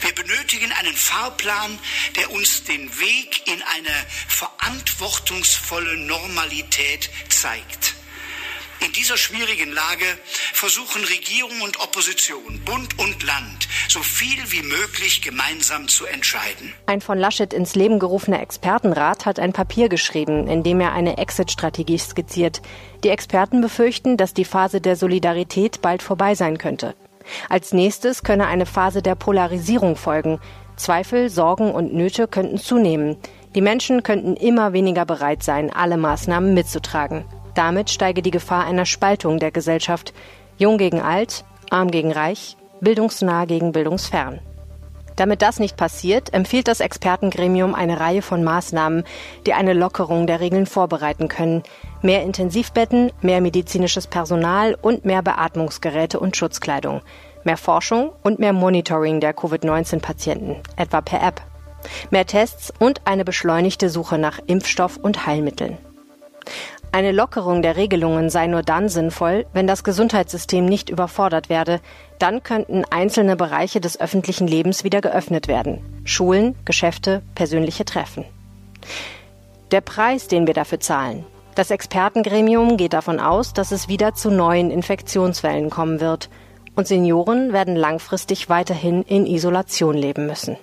Wir 0.00 0.12
benötigen 0.12 0.72
einen 0.72 0.96
Fahrplan, 0.96 1.78
der 2.16 2.32
uns 2.32 2.64
den 2.64 2.90
Weg 2.98 3.46
in 3.46 3.62
eine 3.62 3.94
verantwortungsvolle 4.26 5.98
Normalität 5.98 7.10
zeigt. 7.28 7.94
In 8.84 8.92
dieser 8.92 9.16
schwierigen 9.16 9.72
Lage 9.72 10.04
versuchen 10.52 11.02
Regierung 11.04 11.62
und 11.62 11.80
Opposition, 11.80 12.60
Bund 12.66 12.98
und 12.98 13.22
Land, 13.22 13.66
so 13.88 14.00
viel 14.00 14.38
wie 14.48 14.62
möglich 14.62 15.22
gemeinsam 15.22 15.88
zu 15.88 16.04
entscheiden. 16.04 16.74
Ein 16.84 17.00
von 17.00 17.18
Laschet 17.18 17.54
ins 17.54 17.74
Leben 17.76 17.98
gerufener 17.98 18.42
Expertenrat 18.42 19.24
hat 19.24 19.38
ein 19.38 19.54
Papier 19.54 19.88
geschrieben, 19.88 20.48
in 20.48 20.62
dem 20.62 20.80
er 20.80 20.92
eine 20.92 21.16
Exit-Strategie 21.16 21.96
skizziert. 21.96 22.60
Die 23.04 23.08
Experten 23.08 23.62
befürchten, 23.62 24.18
dass 24.18 24.34
die 24.34 24.44
Phase 24.44 24.82
der 24.82 24.96
Solidarität 24.96 25.80
bald 25.80 26.02
vorbei 26.02 26.34
sein 26.34 26.58
könnte. 26.58 26.94
Als 27.48 27.72
nächstes 27.72 28.22
könne 28.22 28.48
eine 28.48 28.66
Phase 28.66 29.00
der 29.00 29.14
Polarisierung 29.14 29.96
folgen. 29.96 30.40
Zweifel, 30.76 31.30
Sorgen 31.30 31.72
und 31.72 31.94
Nöte 31.94 32.28
könnten 32.28 32.58
zunehmen. 32.58 33.16
Die 33.54 33.62
Menschen 33.62 34.02
könnten 34.02 34.36
immer 34.36 34.74
weniger 34.74 35.06
bereit 35.06 35.42
sein, 35.42 35.72
alle 35.72 35.96
Maßnahmen 35.96 36.52
mitzutragen. 36.52 37.24
Damit 37.54 37.90
steige 37.90 38.22
die 38.22 38.30
Gefahr 38.30 38.64
einer 38.64 38.86
Spaltung 38.86 39.38
der 39.38 39.50
Gesellschaft. 39.50 40.12
Jung 40.58 40.78
gegen 40.78 41.00
alt, 41.00 41.44
arm 41.70 41.90
gegen 41.90 42.12
reich, 42.12 42.56
bildungsnah 42.80 43.44
gegen 43.44 43.72
bildungsfern. 43.72 44.40
Damit 45.16 45.42
das 45.42 45.60
nicht 45.60 45.76
passiert, 45.76 46.34
empfiehlt 46.34 46.66
das 46.66 46.80
Expertengremium 46.80 47.74
eine 47.74 48.00
Reihe 48.00 48.22
von 48.22 48.42
Maßnahmen, 48.42 49.04
die 49.46 49.54
eine 49.54 49.72
Lockerung 49.72 50.26
der 50.26 50.40
Regeln 50.40 50.66
vorbereiten 50.66 51.28
können. 51.28 51.62
Mehr 52.02 52.22
Intensivbetten, 52.22 53.12
mehr 53.20 53.40
medizinisches 53.40 54.08
Personal 54.08 54.76
und 54.80 55.04
mehr 55.04 55.22
Beatmungsgeräte 55.22 56.18
und 56.18 56.36
Schutzkleidung. 56.36 57.00
Mehr 57.44 57.56
Forschung 57.56 58.10
und 58.22 58.38
mehr 58.40 58.52
Monitoring 58.52 59.20
der 59.20 59.34
Covid-19-Patienten, 59.34 60.56
etwa 60.76 61.00
per 61.00 61.22
App. 61.22 61.42
Mehr 62.10 62.26
Tests 62.26 62.72
und 62.78 63.02
eine 63.04 63.24
beschleunigte 63.24 63.90
Suche 63.90 64.18
nach 64.18 64.40
Impfstoff 64.46 64.96
und 64.96 65.26
Heilmitteln. 65.26 65.78
Eine 66.94 67.10
Lockerung 67.10 67.60
der 67.60 67.76
Regelungen 67.76 68.30
sei 68.30 68.46
nur 68.46 68.62
dann 68.62 68.88
sinnvoll, 68.88 69.46
wenn 69.52 69.66
das 69.66 69.82
Gesundheitssystem 69.82 70.64
nicht 70.64 70.90
überfordert 70.90 71.48
werde. 71.48 71.80
Dann 72.20 72.44
könnten 72.44 72.84
einzelne 72.88 73.34
Bereiche 73.34 73.80
des 73.80 73.98
öffentlichen 73.98 74.46
Lebens 74.46 74.84
wieder 74.84 75.00
geöffnet 75.00 75.48
werden. 75.48 75.80
Schulen, 76.04 76.54
Geschäfte, 76.64 77.22
persönliche 77.34 77.84
Treffen. 77.84 78.24
Der 79.72 79.80
Preis, 79.80 80.28
den 80.28 80.46
wir 80.46 80.54
dafür 80.54 80.78
zahlen. 80.78 81.26
Das 81.56 81.72
Expertengremium 81.72 82.76
geht 82.76 82.92
davon 82.92 83.18
aus, 83.18 83.54
dass 83.54 83.72
es 83.72 83.88
wieder 83.88 84.14
zu 84.14 84.30
neuen 84.30 84.70
Infektionswellen 84.70 85.70
kommen 85.70 85.98
wird. 85.98 86.30
Und 86.76 86.86
Senioren 86.86 87.52
werden 87.52 87.74
langfristig 87.74 88.48
weiterhin 88.48 89.02
in 89.02 89.26
Isolation 89.26 89.96
leben 89.96 90.26
müssen. 90.28 90.56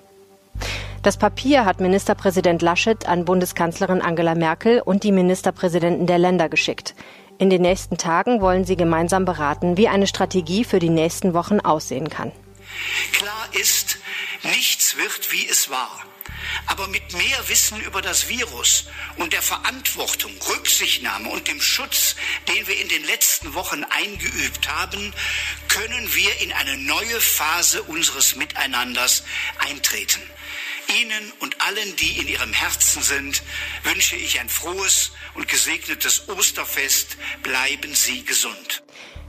Das 1.03 1.17
Papier 1.17 1.65
hat 1.65 1.79
Ministerpräsident 1.79 2.61
Laschet 2.61 3.07
an 3.07 3.25
Bundeskanzlerin 3.25 4.01
Angela 4.01 4.35
Merkel 4.35 4.81
und 4.81 5.03
die 5.03 5.11
Ministerpräsidenten 5.11 6.05
der 6.05 6.19
Länder 6.19 6.47
geschickt. 6.47 6.93
In 7.39 7.49
den 7.49 7.63
nächsten 7.63 7.97
Tagen 7.97 8.39
wollen 8.39 8.65
sie 8.65 8.75
gemeinsam 8.75 9.25
beraten, 9.25 9.77
wie 9.77 9.87
eine 9.87 10.05
Strategie 10.05 10.63
für 10.63 10.77
die 10.77 10.89
nächsten 10.89 11.33
Wochen 11.33 11.59
aussehen 11.59 12.09
kann. 12.09 12.31
Klar 13.13 13.47
ist, 13.59 13.97
nichts 14.43 14.95
wird, 14.95 15.31
wie 15.31 15.47
es 15.49 15.71
war. 15.71 15.89
Aber 16.67 16.87
mit 16.87 17.13
mehr 17.13 17.49
Wissen 17.49 17.81
über 17.81 18.01
das 18.01 18.27
Virus 18.27 18.85
und 19.17 19.33
der 19.33 19.41
Verantwortung, 19.41 20.31
Rücksichtnahme 20.49 21.29
und 21.29 21.47
dem 21.47 21.61
Schutz, 21.61 22.15
den 22.47 22.67
wir 22.67 22.79
in 22.79 22.89
den 22.89 23.03
letzten 23.05 23.53
Wochen 23.53 23.83
eingeübt 23.83 24.69
haben, 24.69 25.13
können 25.67 26.13
wir 26.13 26.41
in 26.41 26.53
eine 26.53 26.77
neue 26.77 27.21
Phase 27.21 27.83
unseres 27.83 28.35
Miteinanders 28.35 29.23
eintreten. 29.59 30.21
Ihnen 30.99 31.31
und 31.39 31.61
allen, 31.61 31.95
die 31.95 32.19
in 32.19 32.27
Ihrem 32.27 32.53
Herzen 32.53 33.01
sind, 33.01 33.43
wünsche 33.83 34.15
ich 34.15 34.39
ein 34.39 34.49
frohes 34.49 35.11
und 35.35 35.47
gesegnetes 35.47 36.27
Osterfest. 36.27 37.17
Bleiben 37.43 37.95
Sie 37.95 38.25
gesund. 38.25 38.83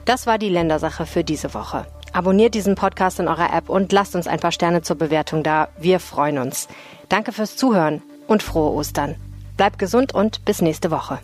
Das 0.04 0.26
war 0.26 0.38
die 0.38 0.48
Ländersache 0.48 1.06
für 1.06 1.22
diese 1.22 1.54
Woche. 1.54 1.86
Abonniert 2.12 2.54
diesen 2.54 2.74
Podcast 2.74 3.20
in 3.20 3.28
eurer 3.28 3.54
App 3.54 3.68
und 3.68 3.92
lasst 3.92 4.14
uns 4.14 4.26
ein 4.26 4.40
paar 4.40 4.52
Sterne 4.52 4.82
zur 4.82 4.96
Bewertung 4.96 5.42
da. 5.42 5.68
Wir 5.78 6.00
freuen 6.00 6.38
uns. 6.38 6.68
Danke 7.08 7.32
fürs 7.32 7.56
Zuhören 7.56 8.02
und 8.26 8.42
frohe 8.42 8.72
Ostern. 8.72 9.16
Bleibt 9.56 9.78
gesund 9.78 10.14
und 10.14 10.44
bis 10.44 10.60
nächste 10.60 10.90
Woche. 10.90 11.18